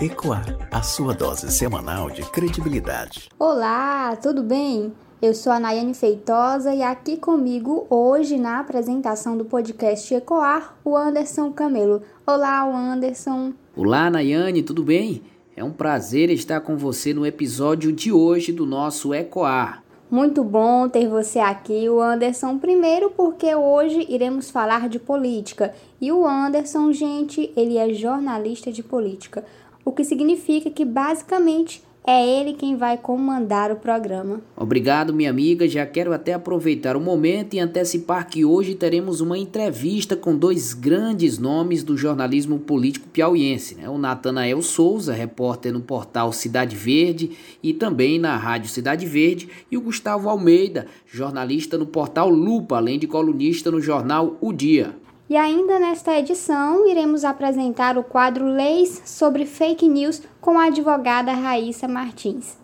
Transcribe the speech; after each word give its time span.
Ecoar, 0.00 0.56
a 0.70 0.80
sua 0.80 1.12
dose 1.12 1.50
semanal 1.50 2.08
de 2.08 2.22
credibilidade. 2.22 3.28
Olá, 3.36 4.14
tudo 4.14 4.44
bem? 4.44 4.92
Eu 5.20 5.34
sou 5.34 5.52
a 5.52 5.58
Nayane 5.58 5.92
Feitosa 5.92 6.72
e 6.72 6.84
aqui 6.84 7.16
comigo 7.16 7.84
hoje 7.90 8.38
na 8.38 8.60
apresentação 8.60 9.36
do 9.36 9.44
podcast 9.44 10.14
Ecoar, 10.14 10.76
o 10.84 10.96
Anderson 10.96 11.50
Camelo. 11.50 12.00
Olá, 12.24 12.62
Anderson. 12.62 13.52
Olá, 13.76 14.08
Nayane, 14.08 14.62
tudo 14.62 14.84
bem? 14.84 15.20
É 15.56 15.64
um 15.64 15.72
prazer 15.72 16.30
estar 16.30 16.60
com 16.60 16.76
você 16.76 17.12
no 17.12 17.26
episódio 17.26 17.90
de 17.90 18.12
hoje 18.12 18.52
do 18.52 18.64
nosso 18.64 19.12
Ecoar. 19.12 19.82
Muito 20.08 20.42
bom 20.44 20.88
ter 20.88 21.06
você 21.08 21.40
aqui, 21.40 21.86
o 21.88 22.00
Anderson. 22.00 22.56
Primeiro, 22.56 23.10
porque 23.10 23.54
hoje 23.54 24.06
iremos 24.08 24.48
falar 24.48 24.88
de 24.88 24.98
política. 24.98 25.74
E 26.00 26.10
o 26.10 26.24
Anderson, 26.24 26.92
gente, 26.92 27.52
ele 27.54 27.76
é 27.76 27.92
jornalista 27.92 28.72
de 28.72 28.82
política 28.82 29.44
o 29.88 29.92
que 29.92 30.04
significa 30.04 30.68
que 30.68 30.84
basicamente 30.84 31.82
é 32.06 32.26
ele 32.26 32.52
quem 32.52 32.76
vai 32.76 32.98
comandar 32.98 33.72
o 33.72 33.76
programa. 33.76 34.42
Obrigado, 34.54 35.14
minha 35.14 35.30
amiga. 35.30 35.66
Já 35.66 35.86
quero 35.86 36.12
até 36.12 36.34
aproveitar 36.34 36.94
o 36.94 37.00
momento 37.00 37.54
e 37.54 37.58
antecipar 37.58 38.28
que 38.28 38.44
hoje 38.44 38.74
teremos 38.74 39.22
uma 39.22 39.38
entrevista 39.38 40.14
com 40.14 40.36
dois 40.36 40.74
grandes 40.74 41.38
nomes 41.38 41.82
do 41.82 41.96
jornalismo 41.96 42.58
político 42.58 43.08
piauiense. 43.08 43.76
Né? 43.76 43.88
O 43.88 43.96
Natanael 43.96 44.60
Souza, 44.60 45.14
repórter 45.14 45.72
no 45.72 45.80
portal 45.80 46.34
Cidade 46.34 46.76
Verde 46.76 47.30
e 47.62 47.72
também 47.72 48.18
na 48.18 48.36
Rádio 48.36 48.68
Cidade 48.68 49.06
Verde, 49.06 49.48
e 49.70 49.76
o 49.78 49.80
Gustavo 49.80 50.28
Almeida, 50.28 50.86
jornalista 51.06 51.78
no 51.78 51.86
portal 51.86 52.28
Lupa, 52.28 52.76
além 52.76 52.98
de 52.98 53.06
colunista 53.06 53.70
no 53.70 53.80
jornal 53.80 54.36
O 54.40 54.52
Dia. 54.52 54.94
E 55.30 55.36
ainda 55.36 55.78
nesta 55.78 56.18
edição, 56.18 56.88
iremos 56.88 57.22
apresentar 57.22 57.98
o 57.98 58.02
quadro 58.02 58.46
Leis 58.46 59.02
sobre 59.04 59.44
Fake 59.44 59.86
News 59.86 60.22
com 60.40 60.58
a 60.58 60.68
advogada 60.68 61.32
Raíssa 61.32 61.86
Martins. 61.86 62.56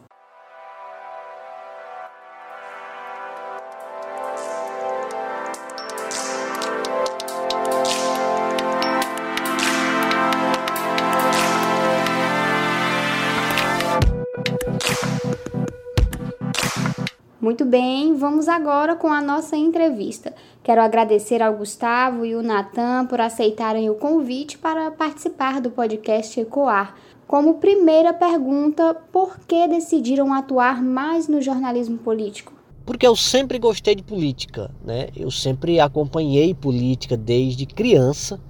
Muito 17.45 17.67
bem, 17.67 18.17
vamos 18.17 18.49
agora 18.49 18.97
com 18.97 19.09
a 19.09 19.21
nossa 19.21 19.55
entrevista. 19.55 20.35
Quero 20.63 20.81
agradecer 20.81 21.43
ao 21.43 21.55
Gustavo 21.55 22.25
e 22.25 22.35
o 22.35 22.43
Natan 22.43 23.05
por 23.05 23.21
aceitarem 23.21 23.91
o 23.91 23.97
convite 23.97 24.57
para 24.57 24.91
participar 24.91 25.61
do 25.61 25.71
podcast 25.71 26.41
Ecoar. 26.41 26.95
Como 27.27 27.57
primeira 27.57 28.15
pergunta, 28.15 28.95
por 29.13 29.39
que 29.41 29.69
decidiram 29.69 30.33
atuar 30.33 30.83
mais 30.83 31.29
no 31.29 31.43
jornalismo 31.43 31.99
político? 31.99 32.55
Porque 32.87 33.07
eu 33.07 33.15
sempre 33.15 33.59
gostei 33.59 33.95
de 33.95 34.03
política, 34.03 34.71
né? 34.83 35.09
Eu 35.15 35.31
sempre 35.31 35.79
acompanhei 35.79 36.55
política 36.55 37.15
desde 37.15 37.67
criança. 37.67 38.41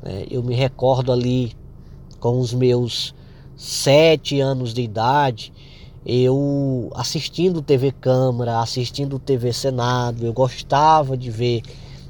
Né? 0.00 0.26
Eu 0.30 0.44
me 0.44 0.54
recordo 0.54 1.10
ali 1.10 1.56
com 2.20 2.38
os 2.38 2.54
meus 2.54 3.12
sete 3.56 4.38
anos 4.38 4.72
de 4.72 4.82
idade 4.82 5.52
eu 6.08 6.90
assistindo 6.94 7.60
TV 7.60 7.92
Câmara, 7.92 8.60
assistindo 8.60 9.18
TV 9.18 9.52
Senado, 9.52 10.24
eu 10.24 10.32
gostava 10.32 11.18
de 11.18 11.30
ver 11.30 11.60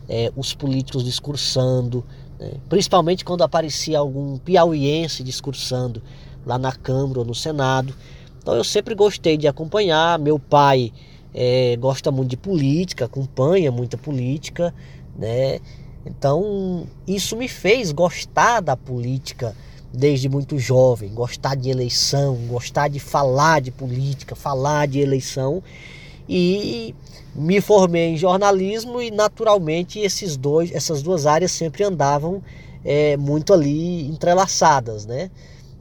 é, 0.09 0.33
os 0.37 0.55
políticos 0.55 1.05
discursando, 1.05 2.05
né? 2.39 2.53
principalmente 2.69 3.25
quando 3.25 3.43
aparecia 3.43 3.99
algum 3.99 4.39
piauiense 4.39 5.25
discursando 5.25 6.01
lá 6.47 6.57
na 6.57 6.71
Câmara 6.71 7.19
ou 7.19 7.25
no 7.25 7.35
Senado. 7.35 7.93
Então 8.41 8.55
eu 8.55 8.63
sempre 8.63 8.95
gostei 8.95 9.37
de 9.37 9.49
acompanhar. 9.49 10.17
Meu 10.21 10.39
pai 10.39 10.93
é, 11.35 11.77
gosta 11.77 12.13
muito 12.13 12.31
de 12.31 12.37
política, 12.37 13.07
acompanha 13.07 13.73
muita 13.73 13.98
política, 13.98 14.73
né? 15.19 15.58
Então 16.07 16.87
isso 17.05 17.37
me 17.37 17.48
fez 17.48 17.91
gostar 17.91 18.61
da 18.61 18.77
política 18.77 19.57
desde 19.93 20.29
muito 20.29 20.59
jovem, 20.59 21.13
gostar 21.15 21.55
de 21.55 21.71
eleição, 21.71 22.37
gostar 22.49 22.89
de 22.89 23.01
falar 23.01 23.61
de 23.61 23.71
política, 23.71 24.35
falar 24.35 24.87
de 24.87 25.01
eleição 25.01 25.63
e 26.29 26.95
me 27.35 27.61
formei 27.61 28.11
em 28.11 28.17
jornalismo 28.17 29.01
e 29.01 29.11
naturalmente 29.11 29.99
esses 29.99 30.37
dois, 30.37 30.71
essas 30.73 31.03
duas 31.03 31.27
áreas 31.27 31.53
sempre 31.53 31.85
andavam 31.85 32.43
é, 32.85 33.17
muito 33.17 33.53
ali 33.53 34.07
entrelaçadas, 34.09 35.07
né? 35.07 35.31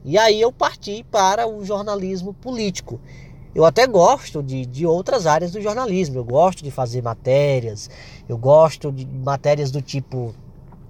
E 0.04 0.16
aí 0.16 0.40
eu 0.40 0.50
parti 0.50 1.04
para 1.10 1.46
o 1.46 1.64
jornalismo 1.64 2.32
político. 2.32 3.00
Eu 3.54 3.64
até 3.64 3.86
gosto 3.86 4.42
de, 4.42 4.64
de 4.64 4.86
outras 4.86 5.26
áreas 5.26 5.50
do 5.50 5.60
jornalismo. 5.60 6.16
Eu 6.18 6.24
gosto 6.24 6.62
de 6.62 6.70
fazer 6.70 7.02
matérias, 7.02 7.90
eu 8.28 8.38
gosto 8.38 8.92
de 8.92 9.06
matérias 9.06 9.70
do 9.70 9.82
tipo, 9.82 10.34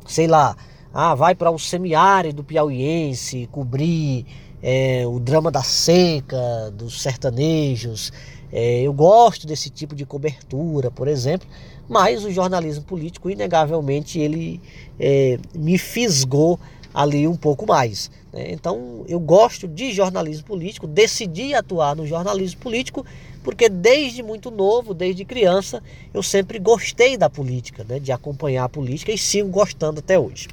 sei 0.07 0.27
lá, 0.27 0.57
ah, 1.01 1.15
vai 1.15 1.33
para 1.33 1.49
o 1.49 1.57
semiárido 1.61 2.43
piauiense 2.43 3.49
cobrir 3.53 4.27
é, 4.61 5.07
o 5.07 5.21
drama 5.21 5.49
da 5.49 5.63
seca, 5.63 6.73
dos 6.73 7.01
sertanejos. 7.01 8.13
É, 8.53 8.81
eu 8.83 8.93
gosto 8.93 9.47
desse 9.47 9.71
tipo 9.71 9.95
de 9.95 10.05
cobertura, 10.05 10.91
por 10.91 11.07
exemplo, 11.07 11.47
mas 11.89 12.25
o 12.25 12.33
jornalismo 12.33 12.83
político, 12.83 13.31
inegavelmente, 13.31 14.19
ele 14.19 14.61
é, 14.99 15.39
me 15.55 15.79
fisgou 15.79 16.59
ali 16.93 17.29
um 17.29 17.37
pouco 17.37 17.65
mais. 17.65 18.11
Né? 18.33 18.51
Então, 18.51 19.05
eu 19.07 19.21
gosto 19.21 19.69
de 19.69 19.93
jornalismo 19.93 20.49
político, 20.49 20.85
decidi 20.85 21.55
atuar 21.55 21.95
no 21.95 22.09
jornalismo 22.09 22.61
político 22.61 23.07
porque 23.45 23.69
desde 23.69 24.21
muito 24.21 24.51
novo, 24.51 24.93
desde 24.93 25.25
criança, 25.25 25.81
eu 26.13 26.25
sempre 26.25 26.59
gostei 26.59 27.17
da 27.17 27.31
política, 27.31 27.87
né? 27.89 28.01
de 28.01 28.11
acompanhar 28.11 28.65
a 28.65 28.69
política 28.69 29.13
e 29.13 29.17
sigo 29.17 29.49
gostando 29.49 30.01
até 30.01 30.19
hoje. 30.19 30.49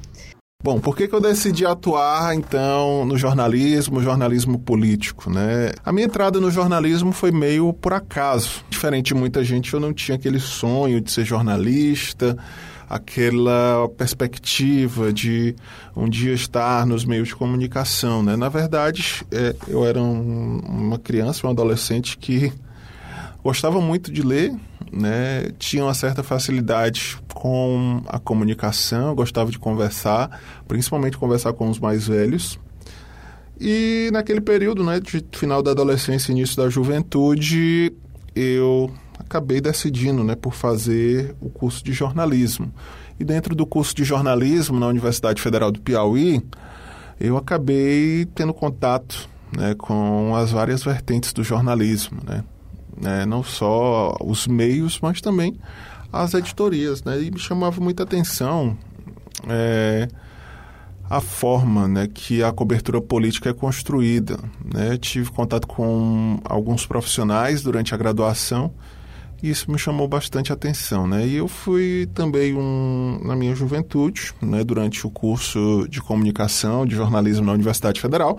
Bom, 0.66 0.80
por 0.80 0.96
que, 0.96 1.06
que 1.06 1.14
eu 1.14 1.20
decidi 1.20 1.64
atuar 1.64 2.34
então 2.34 3.04
no 3.04 3.16
jornalismo, 3.16 4.02
jornalismo 4.02 4.58
político, 4.58 5.30
né? 5.30 5.70
A 5.84 5.92
minha 5.92 6.06
entrada 6.06 6.40
no 6.40 6.50
jornalismo 6.50 7.12
foi 7.12 7.30
meio 7.30 7.72
por 7.72 7.92
acaso. 7.92 8.64
Diferente 8.68 9.06
de 9.06 9.14
muita 9.14 9.44
gente, 9.44 9.72
eu 9.72 9.78
não 9.78 9.92
tinha 9.92 10.16
aquele 10.16 10.40
sonho 10.40 11.00
de 11.00 11.12
ser 11.12 11.24
jornalista, 11.24 12.36
aquela 12.90 13.88
perspectiva 13.96 15.12
de 15.12 15.54
um 15.94 16.08
dia 16.08 16.32
estar 16.32 16.84
nos 16.84 17.04
meios 17.04 17.28
de 17.28 17.36
comunicação, 17.36 18.20
né? 18.20 18.34
Na 18.34 18.48
verdade, 18.48 19.24
é, 19.30 19.54
eu 19.68 19.86
era 19.86 20.02
um, 20.02 20.58
uma 20.66 20.98
criança, 20.98 21.46
um 21.46 21.50
adolescente 21.50 22.18
que 22.18 22.52
gostava 23.40 23.80
muito 23.80 24.10
de 24.10 24.20
ler, 24.20 24.52
né? 24.96 25.50
Tinha 25.58 25.84
uma 25.84 25.94
certa 25.94 26.22
facilidade 26.22 27.18
com 27.34 28.02
a 28.06 28.18
comunicação, 28.18 29.14
gostava 29.14 29.50
de 29.50 29.58
conversar, 29.58 30.40
principalmente 30.66 31.18
conversar 31.18 31.52
com 31.52 31.68
os 31.68 31.78
mais 31.78 32.08
velhos. 32.08 32.58
E 33.60 34.10
naquele 34.12 34.40
período, 34.40 34.84
né, 34.84 35.00
de 35.00 35.24
final 35.32 35.62
da 35.62 35.70
adolescência, 35.70 36.32
início 36.32 36.56
da 36.56 36.68
juventude, 36.68 37.92
eu 38.34 38.90
acabei 39.18 39.60
decidindo, 39.60 40.22
né, 40.22 40.34
por 40.34 40.54
fazer 40.54 41.34
o 41.40 41.48
curso 41.48 41.82
de 41.84 41.92
jornalismo. 41.92 42.72
E 43.18 43.24
dentro 43.24 43.54
do 43.54 43.66
curso 43.66 43.94
de 43.94 44.04
jornalismo 44.04 44.78
na 44.78 44.86
Universidade 44.86 45.40
Federal 45.40 45.72
do 45.72 45.80
Piauí, 45.80 46.42
eu 47.18 47.36
acabei 47.36 48.26
tendo 48.34 48.52
contato, 48.52 49.28
né, 49.56 49.74
com 49.74 50.36
as 50.36 50.50
várias 50.50 50.82
vertentes 50.82 51.32
do 51.32 51.42
jornalismo, 51.42 52.18
né? 52.26 52.44
Né? 53.00 53.26
não 53.26 53.42
só 53.42 54.16
os 54.22 54.46
meios, 54.46 54.98
mas 55.00 55.20
também 55.20 55.58
as 56.12 56.34
editorias. 56.34 57.02
Né? 57.04 57.22
E 57.22 57.30
me 57.30 57.38
chamava 57.38 57.80
muita 57.80 58.02
atenção 58.02 58.76
é, 59.48 60.08
a 61.08 61.20
forma 61.20 61.86
né, 61.86 62.08
que 62.12 62.42
a 62.42 62.52
cobertura 62.52 63.00
política 63.00 63.50
é 63.50 63.52
construída. 63.52 64.38
Né? 64.64 64.96
Tive 64.96 65.30
contato 65.30 65.66
com 65.66 66.40
alguns 66.44 66.86
profissionais 66.86 67.62
durante 67.62 67.94
a 67.94 67.96
graduação 67.96 68.72
e 69.42 69.50
isso 69.50 69.70
me 69.70 69.78
chamou 69.78 70.08
bastante 70.08 70.52
atenção. 70.52 71.06
Né? 71.06 71.26
E 71.26 71.36
eu 71.36 71.48
fui 71.48 72.08
também, 72.14 72.54
um, 72.54 73.20
na 73.22 73.36
minha 73.36 73.54
juventude, 73.54 74.32
né, 74.40 74.64
durante 74.64 75.06
o 75.06 75.10
curso 75.10 75.86
de 75.88 76.00
comunicação, 76.00 76.86
de 76.86 76.94
jornalismo 76.94 77.44
na 77.46 77.52
Universidade 77.52 78.00
Federal, 78.00 78.38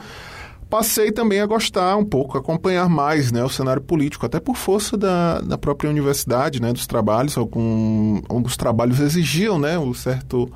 passei 0.69 1.11
também 1.11 1.39
a 1.39 1.45
gostar 1.45 1.95
um 1.97 2.05
pouco, 2.05 2.37
acompanhar 2.37 2.89
mais 2.89 3.31
né, 3.31 3.43
o 3.43 3.49
cenário 3.49 3.81
político, 3.81 4.25
até 4.25 4.39
por 4.39 4.55
força 4.55 4.97
da, 4.97 5.39
da 5.39 5.57
própria 5.57 5.89
universidade, 5.89 6.61
né, 6.61 6.73
dos 6.73 6.85
trabalhos. 6.85 7.37
Algum, 7.37 8.21
alguns 8.27 8.57
trabalhos 8.57 8.99
exigiam 8.99 9.57
né, 9.57 9.77
um 9.79 9.93
certo 9.93 10.51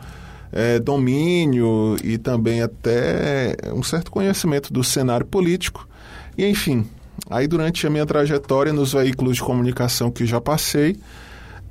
é, 0.52 0.80
domínio 0.80 1.96
e 2.04 2.18
também 2.18 2.62
até 2.62 3.56
um 3.74 3.84
certo 3.84 4.12
conhecimento 4.12 4.72
do 4.72 4.84
cenário 4.84 5.26
político. 5.26 5.88
E, 6.38 6.46
enfim, 6.46 6.86
aí 7.30 7.48
durante 7.48 7.88
a 7.88 7.90
minha 7.90 8.06
trajetória 8.06 8.74
nos 8.74 8.94
veículos 8.94 9.38
de 9.38 9.44
comunicação 9.44 10.12
que 10.12 10.26
já 10.26 10.42
passei, 10.42 10.98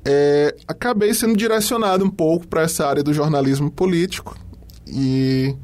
é, 0.04 0.54
acabei 0.66 1.12
sendo 1.12 1.36
direcionado 1.36 2.04
um 2.04 2.10
pouco 2.10 2.48
para 2.48 2.62
essa 2.62 2.86
área 2.86 3.02
do 3.02 3.12
jornalismo 3.12 3.70
político 3.70 4.34
e 4.86 5.54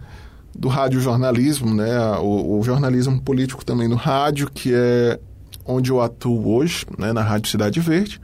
do 0.59 0.69
radiojornalismo, 0.69 1.75
né? 1.75 1.99
O, 2.19 2.59
o, 2.59 2.63
jornalismo 2.63 3.21
político 3.21 3.65
também 3.65 3.89
no 3.89 3.97
rádio, 3.97 4.51
que 4.51 4.73
é 4.75 5.19
onde 5.65 5.91
eu 5.91 6.01
atuo 6.01 6.55
hoje, 6.55 6.87
né? 6.99 7.13
Na 7.13 7.23
Rádio 7.23 7.51
Cidade 7.51 7.81
Verde. 7.81 8.21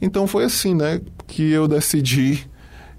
Então 0.00 0.26
foi 0.26 0.44
assim, 0.44 0.74
né? 0.74 1.00
Que 1.26 1.50
eu 1.50 1.66
decidi 1.66 2.46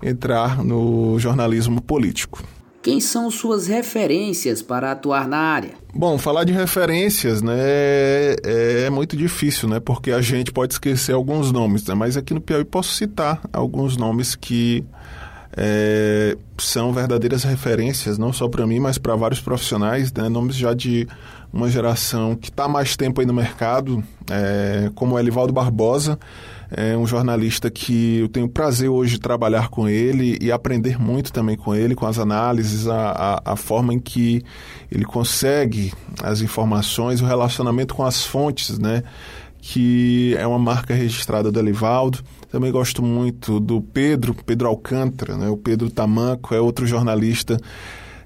entrar 0.01 0.63
no 0.63 1.19
jornalismo 1.19 1.81
político. 1.81 2.43
Quem 2.81 2.99
são 2.99 3.29
suas 3.29 3.67
referências 3.67 4.63
para 4.63 4.91
atuar 4.91 5.27
na 5.27 5.37
área? 5.37 5.73
Bom, 5.93 6.17
falar 6.17 6.43
de 6.45 6.51
referências, 6.51 7.39
né, 7.41 7.53
é, 7.55 8.85
é, 8.85 8.89
muito 8.89 9.15
difícil, 9.15 9.69
né, 9.69 9.79
porque 9.79 10.11
a 10.11 10.19
gente 10.19 10.51
pode 10.51 10.73
esquecer 10.73 11.13
alguns 11.13 11.51
nomes, 11.51 11.85
né, 11.85 11.93
mas 11.93 12.17
aqui 12.17 12.33
no 12.33 12.41
Piauí 12.41 12.65
posso 12.65 12.93
citar 12.93 13.39
alguns 13.53 13.97
nomes 13.97 14.33
que 14.33 14.83
é, 15.55 16.37
são 16.57 16.93
verdadeiras 16.93 17.43
referências, 17.43 18.17
não 18.17 18.31
só 18.31 18.47
para 18.47 18.65
mim, 18.65 18.79
mas 18.79 18.97
para 18.97 19.15
vários 19.15 19.41
profissionais, 19.41 20.11
né, 20.13 20.29
nomes 20.29 20.55
já 20.55 20.73
de 20.73 21.07
uma 21.51 21.69
geração 21.69 22.35
que 22.35 22.49
está 22.49 22.67
mais 22.67 22.95
tempo 22.95 23.19
aí 23.19 23.27
no 23.27 23.33
mercado, 23.33 24.03
é, 24.29 24.89
como 24.95 25.15
o 25.15 25.19
Elivaldo 25.19 25.51
Barbosa, 25.51 26.17
é 26.73 26.95
um 26.95 27.05
jornalista 27.05 27.69
que 27.69 28.19
eu 28.19 28.29
tenho 28.29 28.47
prazer 28.47 28.87
hoje 28.87 29.15
de 29.15 29.19
trabalhar 29.19 29.67
com 29.67 29.89
ele 29.89 30.37
e 30.41 30.49
aprender 30.53 30.97
muito 30.97 31.33
também 31.33 31.57
com 31.57 31.75
ele, 31.75 31.95
com 31.95 32.07
as 32.07 32.17
análises, 32.17 32.87
a, 32.87 33.41
a, 33.45 33.51
a 33.51 33.55
forma 33.57 33.93
em 33.93 33.99
que 33.99 34.41
ele 34.89 35.03
consegue 35.03 35.91
as 36.23 36.39
informações, 36.39 37.19
o 37.19 37.25
relacionamento 37.25 37.93
com 37.93 38.05
as 38.05 38.25
fontes, 38.25 38.79
né? 38.79 39.03
Que 39.61 40.33
é 40.39 40.47
uma 40.47 40.57
marca 40.57 40.93
registrada 40.93 41.51
do 41.51 41.59
Elivaldo. 41.59 42.19
Também 42.51 42.71
gosto 42.71 43.01
muito 43.01 43.59
do 43.59 43.81
Pedro, 43.81 44.35
Pedro 44.45 44.67
Alcântara, 44.67 45.37
né? 45.37 45.49
O 45.49 45.55
Pedro 45.55 45.89
Tamanco 45.89 46.53
é 46.53 46.59
outro 46.59 46.85
jornalista 46.85 47.57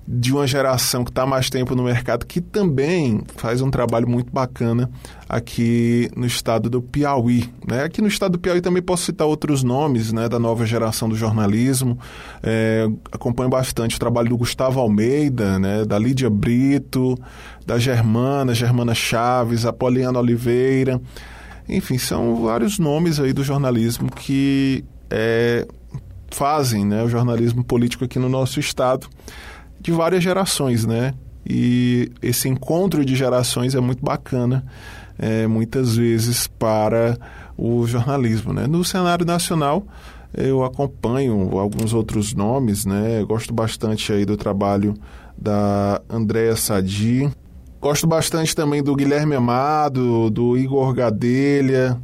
de 0.08 0.32
uma 0.32 0.46
geração 0.46 1.04
que 1.04 1.10
está 1.10 1.26
mais 1.26 1.50
tempo 1.50 1.76
no 1.76 1.84
mercado, 1.84 2.26
que 2.26 2.40
também 2.40 3.24
faz 3.38 3.60
um 3.62 3.72
trabalho 3.72 4.08
muito 4.08 4.32
bacana 4.32 4.90
aqui 5.28 6.10
no 6.16 6.28
estado 6.28 6.70
do 6.70 6.80
Piauí. 6.80 7.50
Né? 7.68 7.84
Aqui 7.84 8.02
no 8.02 8.08
estado 8.08 8.34
do 8.34 8.40
Piauí 8.40 8.62
também 8.62 8.84
posso 8.84 9.04
citar 9.04 9.26
outros 9.26 9.64
nomes 9.64 10.14
né, 10.14 10.30
da 10.30 10.38
nova 10.38 10.66
geração 10.66 11.10
do 11.10 11.16
jornalismo. 11.16 11.98
É, 12.44 12.88
acompanho 13.12 13.50
bastante 13.50 13.96
o 13.96 14.00
trabalho 14.00 14.30
do 14.30 14.38
Gustavo 14.38 14.80
Almeida, 14.80 15.58
né, 15.58 15.84
da 15.86 15.98
Lídia 15.98 16.30
Brito, 16.30 17.18
da 17.66 17.80
Germana, 17.80 18.54
Germana 18.54 18.94
Chaves, 18.94 19.66
Apoliana 19.66 20.20
Oliveira. 20.20 21.02
Enfim, 21.68 21.98
são 21.98 22.36
vários 22.44 22.78
nomes 22.78 23.20
aí 23.20 23.34
do 23.34 23.44
jornalismo 23.44 24.10
que 24.12 24.84
é, 25.10 25.68
fazem 26.30 26.86
né, 26.86 27.04
o 27.04 27.10
jornalismo 27.10 27.64
político 27.64 28.06
aqui 28.06 28.20
no 28.20 28.30
nosso 28.30 28.60
estado 28.60 29.08
de 29.80 29.92
várias 29.92 30.24
gerações, 30.24 30.86
né? 30.86 31.14
E 31.48 32.12
esse 32.22 32.50
encontro 32.50 33.06
de 33.06 33.16
gerações 33.16 33.76
é 33.76 33.80
muito 33.80 34.04
bacana, 34.04 34.66
é, 35.18 35.46
muitas 35.46 35.96
vezes, 35.96 36.48
para 36.48 37.18
o 37.56 37.86
jornalismo. 37.86 38.52
Né? 38.52 38.66
No 38.66 38.84
cenário 38.84 39.26
nacional, 39.26 39.86
eu 40.34 40.64
acompanho 40.64 41.58
alguns 41.60 41.94
outros 41.94 42.34
nomes, 42.34 42.86
né? 42.86 43.24
gosto 43.28 43.54
bastante 43.54 44.12
aí 44.12 44.26
do 44.26 44.36
trabalho 44.36 44.96
da 45.38 46.02
Andréa 46.10 46.56
Sadi. 46.56 47.30
Gosto 47.86 48.08
bastante 48.08 48.56
também 48.56 48.82
do 48.82 48.96
Guilherme 48.96 49.36
Amado, 49.36 50.32
do 50.32 50.58
Igor 50.58 50.92
Gadelha, 50.92 52.02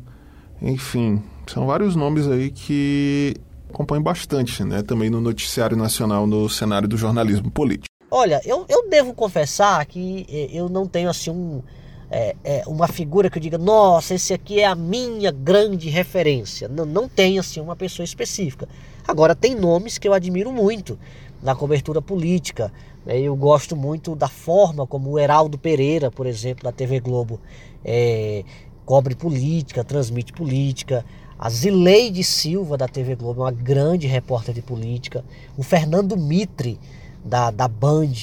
enfim, 0.62 1.24
são 1.48 1.66
vários 1.66 1.96
nomes 1.96 2.28
aí 2.28 2.52
que 2.52 3.34
acompanho 3.68 4.04
bastante, 4.04 4.64
né? 4.64 4.84
Também 4.84 5.10
no 5.10 5.20
noticiário 5.20 5.76
nacional, 5.76 6.28
no 6.28 6.48
cenário 6.48 6.88
do 6.88 6.96
jornalismo 6.96 7.50
político. 7.50 7.88
Olha, 8.12 8.40
eu, 8.46 8.64
eu 8.70 8.88
devo 8.88 9.12
confessar 9.16 9.84
que 9.88 10.24
eu 10.54 10.70
não 10.70 10.86
tenho 10.86 11.10
assim 11.10 11.32
um, 11.32 11.64
é, 12.12 12.36
é, 12.44 12.64
uma 12.68 12.88
figura 12.88 13.28
que 13.28 13.40
eu 13.40 13.42
diga, 13.42 13.58
nossa, 13.58 14.14
esse 14.14 14.36
aqui 14.36 14.60
é 14.60 14.68
a 14.68 14.76
minha 14.76 15.32
grande 15.32 15.90
referência. 15.90 16.68
Não, 16.68 16.86
não 16.86 17.10
tem 17.10 17.40
assim 17.40 17.60
uma 17.60 17.76
pessoa 17.76 18.04
específica. 18.04 18.70
Agora 19.08 19.34
tem 19.34 19.56
nomes 19.56 19.98
que 19.98 20.08
eu 20.08 20.14
admiro 20.14 20.52
muito 20.52 21.00
na 21.42 21.56
cobertura 21.56 22.04
política. 22.04 22.72
Né? 23.06 23.20
Eu 23.20 23.36
gosto 23.36 23.76
muito 23.76 24.16
da 24.16 24.28
forma 24.28 24.86
como 24.86 25.12
o 25.12 25.20
Heraldo 25.20 25.58
Pereira, 25.58 26.12
por 26.12 26.26
exemplo, 26.26 26.64
da 26.64 26.72
TV 26.72 27.00
Globo, 27.00 27.40
é, 27.84 28.44
cobre 28.86 29.16
política, 29.16 29.84
transmite 29.84 30.34
política. 30.34 31.06
A 31.38 31.50
Zileide 31.50 32.24
Silva, 32.24 32.78
da 32.78 32.88
TV 32.88 33.16
Globo, 33.16 33.42
é 33.42 33.46
uma 33.46 33.52
grande 33.52 34.06
repórter 34.08 34.54
de 34.54 34.62
política. 34.62 35.24
O 35.58 35.64
Fernando 35.64 36.16
Mitre, 36.16 36.80
da, 37.26 37.50
da 37.50 37.68
Band, 37.68 38.14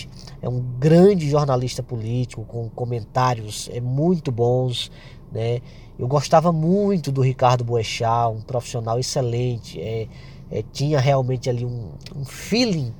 é 0.40 0.48
um 0.48 0.60
grande 0.78 1.28
jornalista 1.28 1.82
político, 1.82 2.44
com 2.44 2.68
comentários 2.68 3.68
é, 3.72 3.80
muito 3.80 4.30
bons. 4.30 4.90
Né? 5.32 5.60
Eu 5.98 6.06
gostava 6.06 6.52
muito 6.52 7.10
do 7.10 7.20
Ricardo 7.20 7.64
Boechat, 7.64 8.32
um 8.32 8.40
profissional 8.40 9.00
excelente. 9.00 9.80
É, 9.80 10.06
é, 10.50 10.62
tinha 10.72 11.00
realmente 11.00 11.50
ali 11.50 11.64
um, 11.64 11.90
um 12.14 12.24
feeling 12.24 12.92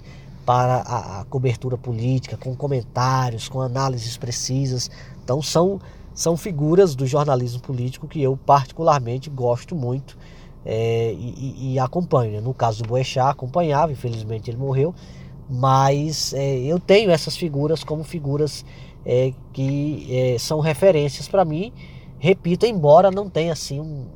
para 0.49 0.77
a, 0.77 1.21
a, 1.21 1.25
cobertura 1.27 1.77
política, 1.77 2.35
com 2.39 2.57
comentários, 2.57 3.51
com 3.51 3.61
análises 3.61 4.17
precisas. 4.17 4.91
Então 5.23 5.43
são 5.43 5.79
são 6.15 6.39
figuras 6.39 6.95
do 6.95 7.07
jornalismo 7.07 7.61
político 7.61 8.09
que 8.09 8.23
eu 8.23 8.35
particularmente 8.35 9.29
gosto 9.29 9.77
muito 9.77 10.17
é, 10.65 11.13
e, 11.13 11.75
e, 11.75 11.79
acompanho. 11.79 12.41
No 12.41 12.55
caso 12.55 12.83
do 12.83 12.89
Boechat, 12.89 13.31
acompanhava, 13.31 13.93
infelizmente 13.93 14.51
ele 14.51 14.57
morreu, 14.57 14.95
mas 15.51 16.33
é, 16.33 16.61
eu 16.61 16.81
tenho 16.81 17.11
essas 17.11 17.37
figuras 17.37 17.85
como 17.85 18.03
figuras 18.03 18.65
é, 19.05 19.35
que 19.53 20.37
são 20.41 20.61
referências 20.61 21.29
para 21.29 21.45
mim. 21.45 21.75
Repito, 22.19 22.65
embora 22.65 23.11
não 23.11 23.29
tenha 23.29 23.53
assim 23.53 23.81
um, 23.81 24.07